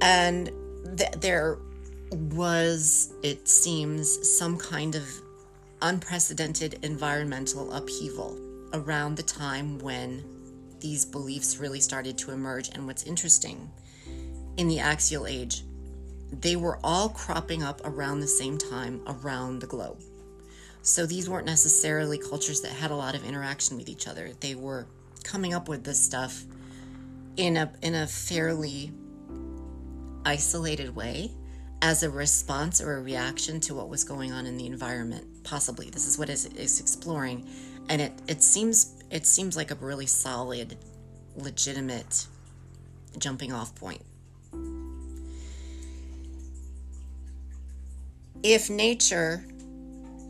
And 0.00 0.50
th- 0.96 1.12
there 1.12 1.58
was, 2.10 3.12
it 3.22 3.48
seems, 3.48 4.36
some 4.38 4.56
kind 4.56 4.94
of 4.94 5.08
unprecedented 5.82 6.78
environmental 6.82 7.72
upheaval 7.72 8.38
around 8.72 9.16
the 9.16 9.22
time 9.22 9.78
when 9.78 10.24
these 10.80 11.04
beliefs 11.04 11.58
really 11.58 11.80
started 11.80 12.18
to 12.18 12.30
emerge. 12.30 12.70
And 12.70 12.86
what's 12.86 13.04
interesting, 13.04 13.70
in 14.56 14.68
the 14.68 14.80
axial 14.80 15.26
age, 15.26 15.64
they 16.32 16.56
were 16.56 16.78
all 16.82 17.08
cropping 17.10 17.62
up 17.62 17.80
around 17.84 18.20
the 18.20 18.26
same 18.26 18.58
time 18.58 19.00
around 19.06 19.60
the 19.60 19.66
globe. 19.66 20.00
So 20.84 21.06
these 21.06 21.28
weren't 21.28 21.46
necessarily 21.46 22.18
cultures 22.18 22.60
that 22.60 22.70
had 22.70 22.90
a 22.90 22.96
lot 22.96 23.14
of 23.14 23.24
interaction 23.24 23.76
with 23.76 23.88
each 23.88 24.06
other. 24.06 24.30
They 24.38 24.54
were 24.54 24.86
coming 25.24 25.54
up 25.54 25.68
with 25.68 25.82
this 25.82 25.98
stuff 25.98 26.44
in 27.36 27.56
a 27.56 27.72
in 27.82 27.94
a 27.94 28.06
fairly 28.06 28.92
isolated 30.24 30.94
way 30.94 31.32
as 31.82 32.02
a 32.02 32.10
response 32.10 32.80
or 32.80 32.98
a 32.98 33.02
reaction 33.02 33.60
to 33.60 33.74
what 33.74 33.88
was 33.88 34.04
going 34.04 34.30
on 34.30 34.46
in 34.46 34.56
the 34.56 34.66
environment. 34.66 35.42
Possibly, 35.42 35.90
this 35.90 36.06
is 36.06 36.18
what 36.18 36.28
is, 36.28 36.44
is 36.46 36.78
exploring 36.80 37.48
and 37.88 38.00
it 38.00 38.12
it 38.28 38.42
seems 38.42 39.02
it 39.10 39.26
seems 39.26 39.56
like 39.56 39.70
a 39.70 39.74
really 39.76 40.06
solid 40.06 40.76
legitimate 41.36 42.26
jumping 43.18 43.52
off 43.52 43.74
point 43.74 44.02
if 48.42 48.70
nature 48.70 49.44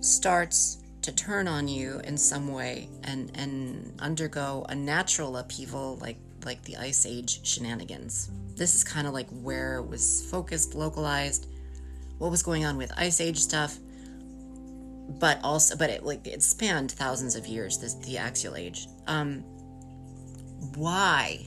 starts 0.04 0.82
to 1.02 1.12
turn 1.12 1.48
on 1.48 1.66
you 1.66 2.00
in 2.04 2.16
some 2.16 2.52
way 2.52 2.88
and 3.04 3.30
and 3.34 3.92
undergo 4.00 4.64
a 4.68 4.74
natural 4.74 5.36
upheaval 5.36 5.96
like 6.00 6.18
like 6.44 6.62
the 6.64 6.76
ice 6.76 7.06
age 7.06 7.44
shenanigans. 7.46 8.30
This 8.54 8.74
is 8.74 8.84
kind 8.84 9.06
of 9.06 9.14
like 9.14 9.28
where 9.30 9.78
it 9.78 9.86
was 9.86 10.24
focused 10.30 10.74
localized 10.74 11.48
what 12.18 12.30
was 12.30 12.42
going 12.42 12.64
on 12.64 12.76
with 12.76 12.92
ice 12.96 13.20
age 13.20 13.38
stuff 13.38 13.78
but 15.18 15.38
also 15.42 15.76
but 15.76 15.90
it 15.90 16.04
like 16.04 16.26
it 16.26 16.42
spanned 16.42 16.92
thousands 16.92 17.34
of 17.34 17.46
years 17.46 17.78
this 17.78 17.94
the 17.94 18.18
axial 18.18 18.56
age. 18.56 18.86
Um 19.06 19.42
why 20.76 21.46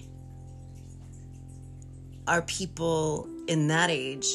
are 2.28 2.41
people 2.43 3.30
in 3.48 3.67
that 3.67 3.89
age 3.89 4.28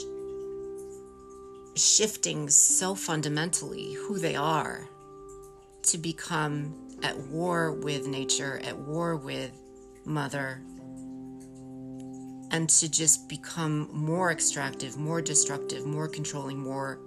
shifting 1.74 2.48
so 2.48 2.94
fundamentally 2.94 3.92
who 3.94 4.18
they 4.18 4.36
are 4.36 4.88
to 5.82 5.98
become 5.98 6.74
at 7.02 7.16
war 7.18 7.72
with 7.72 8.06
nature, 8.06 8.60
at 8.64 8.76
war 8.76 9.16
with 9.16 9.52
mother, 10.04 10.62
and 12.50 12.68
to 12.68 12.88
just 12.88 13.28
become 13.28 13.88
more 13.92 14.30
extractive, 14.30 14.96
more 14.96 15.20
destructive, 15.22 15.86
more 15.86 16.06
controlling, 16.06 16.58
more 16.58 17.00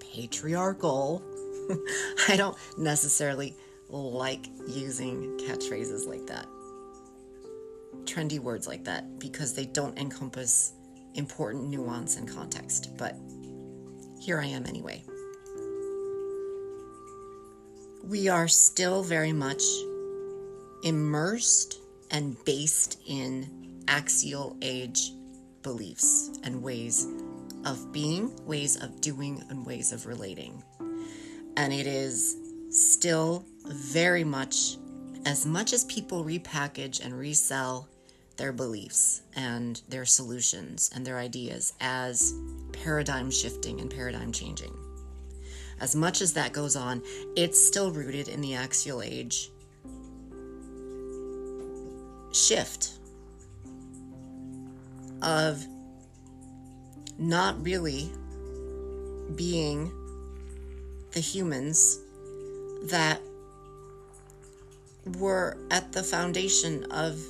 patriarchal. 0.00 1.22
I 2.28 2.36
don't 2.36 2.56
necessarily 2.76 3.56
like 3.88 4.46
using 4.68 5.38
catchphrases 5.38 6.06
like 6.06 6.26
that, 6.26 6.46
trendy 8.04 8.38
words 8.38 8.66
like 8.66 8.84
that, 8.84 9.18
because 9.18 9.54
they 9.54 9.66
don't 9.66 9.96
encompass 9.98 10.72
important 11.14 11.68
nuance 11.68 12.16
and 12.16 12.28
context. 12.28 12.96
But 12.96 13.16
here 14.20 14.40
I 14.40 14.46
am 14.46 14.66
anyway. 14.66 15.02
We 18.04 18.28
are 18.28 18.48
still 18.48 19.02
very 19.02 19.32
much 19.32 19.62
immersed 20.84 21.80
and 22.10 22.36
based 22.44 23.00
in 23.06 23.82
axial 23.88 24.56
age 24.62 25.12
beliefs 25.62 26.30
and 26.42 26.62
ways 26.62 27.06
of 27.64 27.92
being, 27.92 28.32
ways 28.46 28.76
of 28.82 29.00
doing, 29.00 29.42
and 29.48 29.66
ways 29.66 29.92
of 29.92 30.06
relating. 30.06 30.62
And 31.56 31.72
it 31.72 31.86
is 31.86 32.36
still 32.70 33.44
very 33.66 34.24
much, 34.24 34.76
as 35.26 35.44
much 35.44 35.72
as 35.72 35.84
people 35.84 36.24
repackage 36.24 37.04
and 37.04 37.18
resell 37.18 37.89
their 38.40 38.52
beliefs 38.54 39.20
and 39.36 39.82
their 39.90 40.06
solutions 40.06 40.90
and 40.94 41.06
their 41.06 41.18
ideas 41.18 41.74
as 41.78 42.32
paradigm 42.72 43.30
shifting 43.30 43.82
and 43.82 43.90
paradigm 43.90 44.32
changing. 44.32 44.74
As 45.78 45.94
much 45.94 46.22
as 46.22 46.32
that 46.32 46.54
goes 46.54 46.74
on, 46.74 47.02
it's 47.36 47.62
still 47.62 47.92
rooted 47.92 48.28
in 48.28 48.40
the 48.40 48.54
axial 48.54 49.02
age 49.02 49.50
shift 52.32 52.92
of 55.20 55.66
not 57.18 57.62
really 57.62 58.10
being 59.36 59.92
the 61.12 61.20
humans 61.20 61.98
that 62.84 63.20
were 65.18 65.58
at 65.70 65.92
the 65.92 66.02
foundation 66.02 66.90
of 66.90 67.22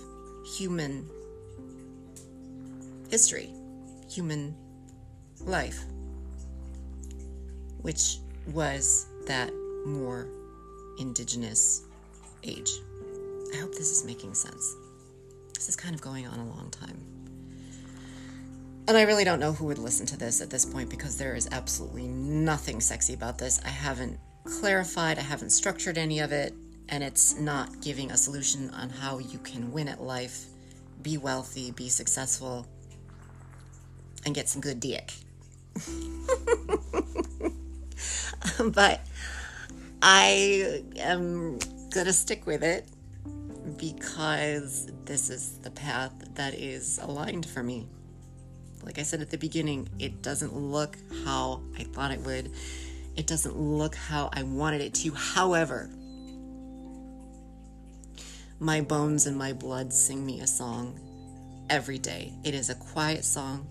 human 0.44 1.08
history, 3.10 3.50
human 4.08 4.54
life, 5.40 5.80
which 7.82 8.18
was 8.52 9.06
that 9.26 9.52
more 9.86 10.28
indigenous 10.98 11.84
age. 12.44 12.70
I 13.52 13.56
hope 13.56 13.72
this 13.72 13.90
is 13.90 14.04
making 14.04 14.34
sense. 14.34 14.76
This 15.54 15.68
is 15.68 15.76
kind 15.76 15.94
of 15.94 16.00
going 16.00 16.26
on 16.26 16.38
a 16.38 16.48
long 16.48 16.70
time. 16.70 16.98
And 18.88 18.96
I 18.96 19.02
really 19.02 19.24
don't 19.24 19.40
know 19.40 19.52
who 19.52 19.66
would 19.66 19.78
listen 19.78 20.06
to 20.06 20.16
this 20.16 20.40
at 20.40 20.50
this 20.50 20.64
point 20.64 20.90
because 20.90 21.16
there 21.16 21.34
is 21.34 21.48
absolutely 21.52 22.08
nothing 22.08 22.80
sexy 22.80 23.14
about 23.14 23.38
this. 23.38 23.60
I 23.64 23.68
haven't 23.68 24.18
clarified, 24.44 25.18
I 25.18 25.22
haven't 25.22 25.50
structured 25.50 25.98
any 25.98 26.20
of 26.20 26.32
it 26.32 26.54
and 26.90 27.04
it's 27.04 27.38
not 27.38 27.80
giving 27.80 28.10
a 28.10 28.16
solution 28.16 28.70
on 28.70 28.90
how 28.90 29.18
you 29.18 29.38
can 29.38 29.72
win 29.72 29.88
at 29.88 30.02
life, 30.02 30.46
be 31.02 31.16
wealthy, 31.16 31.70
be 31.70 31.88
successful, 31.88 32.66
and 34.26 34.34
get 34.34 34.48
some 34.48 34.60
good 34.60 34.80
dick. 34.80 35.12
but 38.72 39.00
I 40.02 40.82
am 40.96 41.58
gonna 41.90 42.12
stick 42.12 42.44
with 42.46 42.64
it 42.64 42.86
because 43.76 44.90
this 45.04 45.30
is 45.30 45.58
the 45.58 45.70
path 45.70 46.12
that 46.34 46.54
is 46.54 46.98
aligned 47.02 47.46
for 47.46 47.62
me. 47.62 47.86
Like 48.82 48.98
I 48.98 49.02
said 49.02 49.20
at 49.20 49.30
the 49.30 49.38
beginning, 49.38 49.88
it 49.98 50.22
doesn't 50.22 50.54
look 50.54 50.96
how 51.24 51.62
I 51.78 51.84
thought 51.84 52.10
it 52.10 52.20
would. 52.20 52.50
It 53.16 53.26
doesn't 53.26 53.56
look 53.56 53.94
how 53.94 54.30
I 54.32 54.42
wanted 54.42 54.80
it 54.80 54.94
to. 54.94 55.12
However, 55.12 55.90
my 58.60 58.82
bones 58.82 59.26
and 59.26 59.38
my 59.38 59.54
blood 59.54 59.90
sing 59.90 60.24
me 60.24 60.40
a 60.40 60.46
song 60.46 61.00
every 61.70 61.98
day. 61.98 62.34
It 62.44 62.54
is 62.54 62.68
a 62.68 62.74
quiet 62.74 63.24
song. 63.24 63.66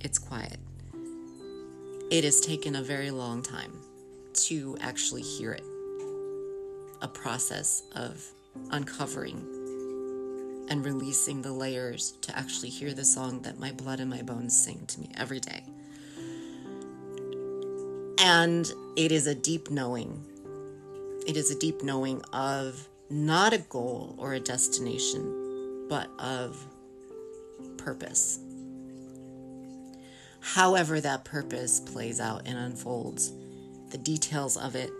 It's 0.00 0.20
quiet. 0.20 0.58
It 2.12 2.22
has 2.22 2.40
taken 2.40 2.76
a 2.76 2.82
very 2.82 3.10
long 3.10 3.42
time 3.42 3.72
to 4.46 4.78
actually 4.80 5.22
hear 5.22 5.50
it. 5.50 5.64
A 7.02 7.08
process 7.08 7.82
of 7.96 8.24
uncovering 8.70 9.44
and 10.70 10.84
releasing 10.84 11.42
the 11.42 11.52
layers 11.52 12.12
to 12.22 12.38
actually 12.38 12.68
hear 12.68 12.94
the 12.94 13.04
song 13.04 13.42
that 13.42 13.58
my 13.58 13.72
blood 13.72 13.98
and 13.98 14.08
my 14.08 14.22
bones 14.22 14.56
sing 14.56 14.86
to 14.86 15.00
me 15.00 15.10
every 15.16 15.40
day. 15.40 15.64
And 18.20 18.70
it 18.96 19.10
is 19.10 19.26
a 19.26 19.34
deep 19.34 19.70
knowing. 19.70 20.24
It 21.26 21.36
is 21.36 21.50
a 21.50 21.58
deep 21.58 21.82
knowing 21.82 22.22
of 22.32 22.88
not 23.10 23.52
a 23.52 23.58
goal 23.58 24.14
or 24.18 24.34
a 24.34 24.40
destination, 24.40 25.86
but 25.88 26.08
of 26.18 26.62
purpose. 27.78 28.40
However, 30.40 31.00
that 31.00 31.24
purpose 31.24 31.80
plays 31.80 32.20
out 32.20 32.42
and 32.46 32.58
unfolds, 32.58 33.32
the 33.90 33.98
details 33.98 34.56
of 34.56 34.76
it, 34.76 34.90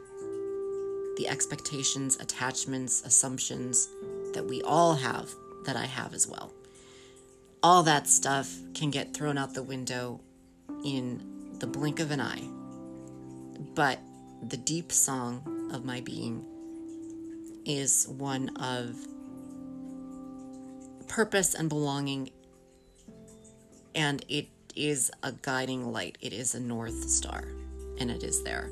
the 1.16 1.26
expectations, 1.28 2.16
attachments, 2.20 3.02
assumptions 3.04 3.88
that 4.32 4.46
we 4.46 4.62
all 4.62 4.94
have, 4.94 5.30
that 5.64 5.76
I 5.76 5.86
have 5.86 6.14
as 6.14 6.26
well. 6.26 6.52
All 7.62 7.82
that 7.82 8.06
stuff 8.06 8.54
can 8.74 8.90
get 8.90 9.14
thrown 9.14 9.36
out 9.36 9.54
the 9.54 9.62
window 9.62 10.20
in 10.84 11.56
the 11.58 11.66
blink 11.66 11.98
of 12.00 12.10
an 12.10 12.20
eye. 12.20 12.48
But 13.74 13.98
the 14.42 14.56
deep 14.56 14.92
song 14.92 15.70
of 15.72 15.84
my 15.84 16.00
being 16.00 16.44
is 17.68 18.08
one 18.08 18.48
of 18.56 18.96
purpose 21.06 21.54
and 21.54 21.68
belonging, 21.68 22.30
and 23.94 24.24
it 24.28 24.48
is 24.74 25.10
a 25.22 25.32
guiding 25.32 25.92
light. 25.92 26.16
It 26.20 26.32
is 26.32 26.54
a 26.54 26.60
North 26.60 27.08
Star, 27.10 27.44
and 28.00 28.10
it 28.10 28.24
is 28.24 28.42
there. 28.42 28.70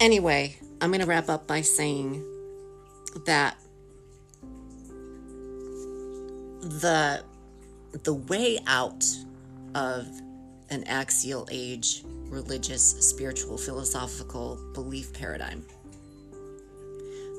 Anyway, 0.00 0.58
I'm 0.80 0.90
going 0.90 1.00
to 1.00 1.06
wrap 1.06 1.28
up 1.28 1.46
by 1.46 1.60
saying 1.60 2.24
that 3.26 3.56
the 6.60 7.22
the 8.04 8.14
way 8.14 8.58
out 8.66 9.04
of 9.74 10.06
an 10.70 10.84
axial 10.84 11.46
age 11.50 12.04
religious 12.28 12.82
spiritual 13.04 13.58
philosophical 13.58 14.58
belief 14.72 15.12
paradigm 15.12 15.64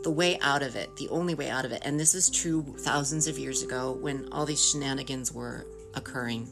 the 0.04 0.12
way 0.12 0.40
out 0.40 0.64
of 0.64 0.76
it, 0.76 0.96
the 0.96 1.10
only 1.10 1.36
way 1.36 1.50
out 1.50 1.66
of 1.66 1.72
it, 1.72 1.82
and 1.86 2.00
this 2.00 2.16
is 2.16 2.30
true 2.30 2.64
thousands 2.80 3.28
of 3.28 3.38
years 3.38 3.62
ago 3.62 3.98
when 4.02 4.28
all 4.32 4.46
these 4.46 4.64
shenanigans 4.72 5.32
were 5.32 5.66
occurring, 5.94 6.48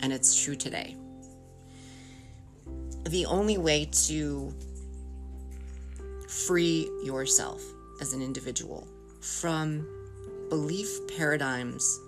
and 0.00 0.12
it's 0.12 0.40
true 0.40 0.54
today. 0.54 0.96
The 3.08 3.26
only 3.26 3.58
way 3.58 3.88
to 4.06 4.54
free 6.28 6.88
yourself 7.02 7.62
as 8.00 8.12
an 8.12 8.22
individual 8.22 8.86
from 9.20 9.86
belief 10.48 10.88
paradigms 11.16 11.98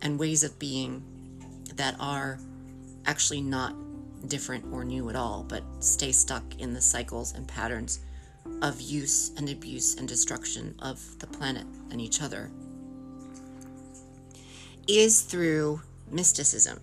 and 0.00 0.18
ways 0.18 0.44
of 0.44 0.58
being 0.58 1.02
that 1.74 1.94
are 2.00 2.38
actually 3.06 3.40
not 3.40 3.74
different 4.28 4.64
or 4.72 4.84
new 4.84 5.10
at 5.10 5.16
all, 5.16 5.44
but 5.46 5.62
stay 5.80 6.12
stuck 6.12 6.42
in 6.58 6.72
the 6.72 6.80
cycles 6.80 7.34
and 7.34 7.46
patterns 7.46 8.00
of 8.60 8.80
use 8.80 9.30
and 9.36 9.48
abuse 9.48 9.96
and 9.96 10.08
destruction 10.08 10.74
of 10.80 11.18
the 11.18 11.26
planet 11.26 11.66
and 11.90 12.00
each 12.00 12.22
other 12.22 12.50
is 14.88 15.22
through 15.22 15.80
mysticism. 16.10 16.80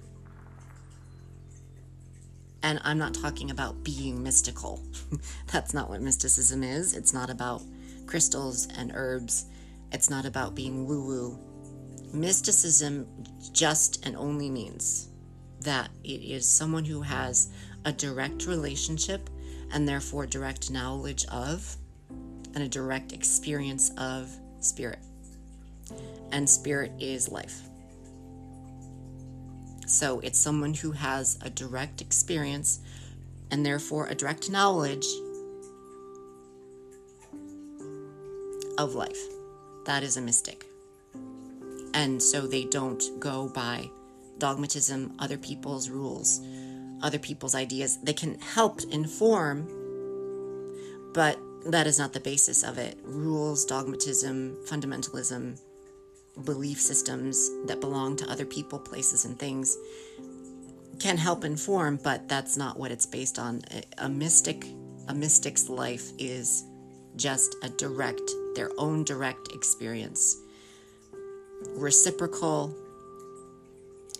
And 2.62 2.80
I'm 2.84 2.98
not 2.98 3.14
talking 3.14 3.52
about 3.52 3.84
being 3.84 4.22
mystical. 4.22 4.82
That's 5.52 5.74
not 5.74 5.90
what 5.90 6.02
mysticism 6.02 6.64
is. 6.64 6.96
It's 6.96 7.14
not 7.14 7.30
about 7.30 7.62
crystals 8.06 8.68
and 8.78 8.92
herbs. 8.94 9.46
It's 9.92 10.10
not 10.10 10.26
about 10.26 10.56
being 10.56 10.86
woo 10.86 11.06
woo. 11.06 11.40
Mysticism 12.14 13.08
just 13.54 14.06
and 14.06 14.16
only 14.18 14.50
means 14.50 15.10
that 15.62 15.90
it 16.04 16.22
is 16.22 16.48
someone 16.48 16.86
who 16.86 17.02
has 17.02 17.50
a 17.86 17.92
direct 17.92 18.46
relationship 18.46 19.30
and 19.72 19.88
therefore 19.88 20.26
direct 20.26 20.72
knowledge 20.72 21.26
of 21.26 21.78
and 22.56 22.64
a 22.64 22.68
direct 22.68 23.14
experience 23.14 23.92
of 23.98 24.30
spirit. 24.60 25.00
And 26.32 26.50
spirit 26.50 26.92
is 27.00 27.30
life. 27.30 27.62
So 29.88 30.20
it's 30.20 30.38
someone 30.38 30.74
who 30.74 30.92
has 30.92 31.40
a 31.42 31.50
direct 31.50 32.02
experience 32.02 32.80
and 33.52 33.66
therefore 33.66 34.08
a 34.08 34.16
direct 34.16 34.50
knowledge 34.50 35.06
of 38.78 38.94
life. 38.94 39.20
That 39.86 40.04
is 40.04 40.18
a 40.18 40.22
mystic. 40.22 40.66
And 41.94 42.22
so 42.22 42.46
they 42.46 42.66
don't 42.66 43.04
go 43.20 43.50
by 43.50 43.90
dogmatism, 44.38 45.16
other 45.20 45.38
people's 45.38 45.90
rules, 45.90 46.40
other 47.02 47.20
people's 47.20 47.56
ideas. 47.56 47.98
They 48.04 48.14
can 48.14 48.40
help 48.40 48.82
inform, 48.92 49.68
but 51.14 51.40
that 51.66 51.88
is 51.88 52.00
not 52.00 52.14
the 52.14 52.20
basis 52.20 52.64
of 52.64 52.78
it. 52.78 52.98
Rules, 53.04 53.66
dogmatism, 53.66 54.58
fundamentalism, 54.66 55.60
belief 56.46 56.80
systems 56.80 57.50
that 57.66 57.82
belong 57.82 58.16
to 58.18 58.30
other 58.30 58.46
people, 58.46 58.80
places, 58.80 59.26
and 59.26 59.38
things 59.38 59.78
can 61.00 61.18
help 61.18 61.46
inform, 61.46 61.98
but 62.04 62.28
that's 62.28 62.58
not 62.58 62.78
what 62.78 62.92
it's 62.92 63.06
based 63.06 63.40
on. 63.40 63.62
A, 63.98 64.10
mystic, 64.10 64.66
a 65.08 65.14
mystic's 65.14 65.70
life 65.70 66.12
is 66.18 66.66
just 67.16 67.56
a 67.64 67.70
direct, 67.70 68.32
their 68.56 68.72
own 68.78 69.04
direct 69.04 69.50
experience, 69.54 70.38
reciprocal, 71.70 72.76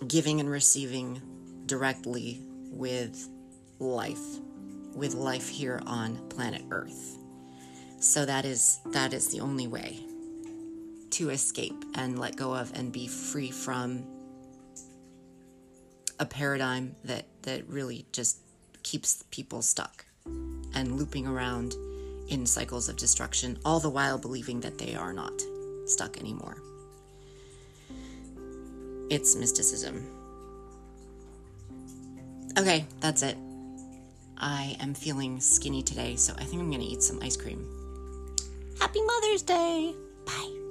giving 0.08 0.40
and 0.40 0.50
receiving 0.50 1.22
directly 1.66 2.42
with 2.70 3.28
life, 3.80 4.40
with 4.94 5.14
life 5.14 5.50
here 5.50 5.82
on 5.86 6.16
planet 6.30 6.64
Earth. 6.72 7.18
So 8.00 8.26
that 8.26 8.46
is 8.46 8.80
that 8.88 9.14
is 9.14 9.28
the 9.28 9.42
only 9.42 9.68
way 9.68 10.00
to 11.12 11.30
escape 11.32 11.84
and 11.96 12.18
let 12.18 12.36
go 12.36 12.54
of 12.54 12.72
and 12.74 12.92
be 12.92 13.08
free 13.08 13.52
from 13.52 14.06
a 16.20 16.26
paradigm 16.26 16.96
that 17.04 17.26
that 17.44 17.68
really 17.68 18.06
just 18.12 18.40
keeps 18.84 19.24
people 19.32 19.62
stuck 19.62 20.06
and 20.74 20.98
looping 20.98 21.28
around 21.28 21.74
in 22.28 22.46
cycles 22.46 22.90
of 22.90 22.96
destruction 22.96 23.58
all 23.66 23.80
the 23.80 23.90
while 23.90 24.18
believing 24.18 24.60
that 24.60 24.78
they 24.78 24.96
are 24.96 25.14
not 25.14 25.42
stuck 25.86 26.18
anymore 26.18 26.62
it's 29.10 29.36
mysticism 29.36 30.19
okay 32.60 32.86
that's 33.00 33.24
it. 33.24 33.38
I 34.38 34.76
am 34.80 34.94
feeling 34.94 35.40
skinny 35.40 35.84
today 35.84 36.16
so 36.16 36.34
i 36.38 36.44
think 36.44 36.62
i'm 36.62 36.70
going 36.70 36.82
to 36.82 36.88
eat 36.88 37.02
some 37.02 37.20
ice 37.22 37.38
cream. 37.38 37.66
Happy 38.80 39.02
mother's 39.02 39.42
day! 39.42 39.94
Bye 40.26 40.69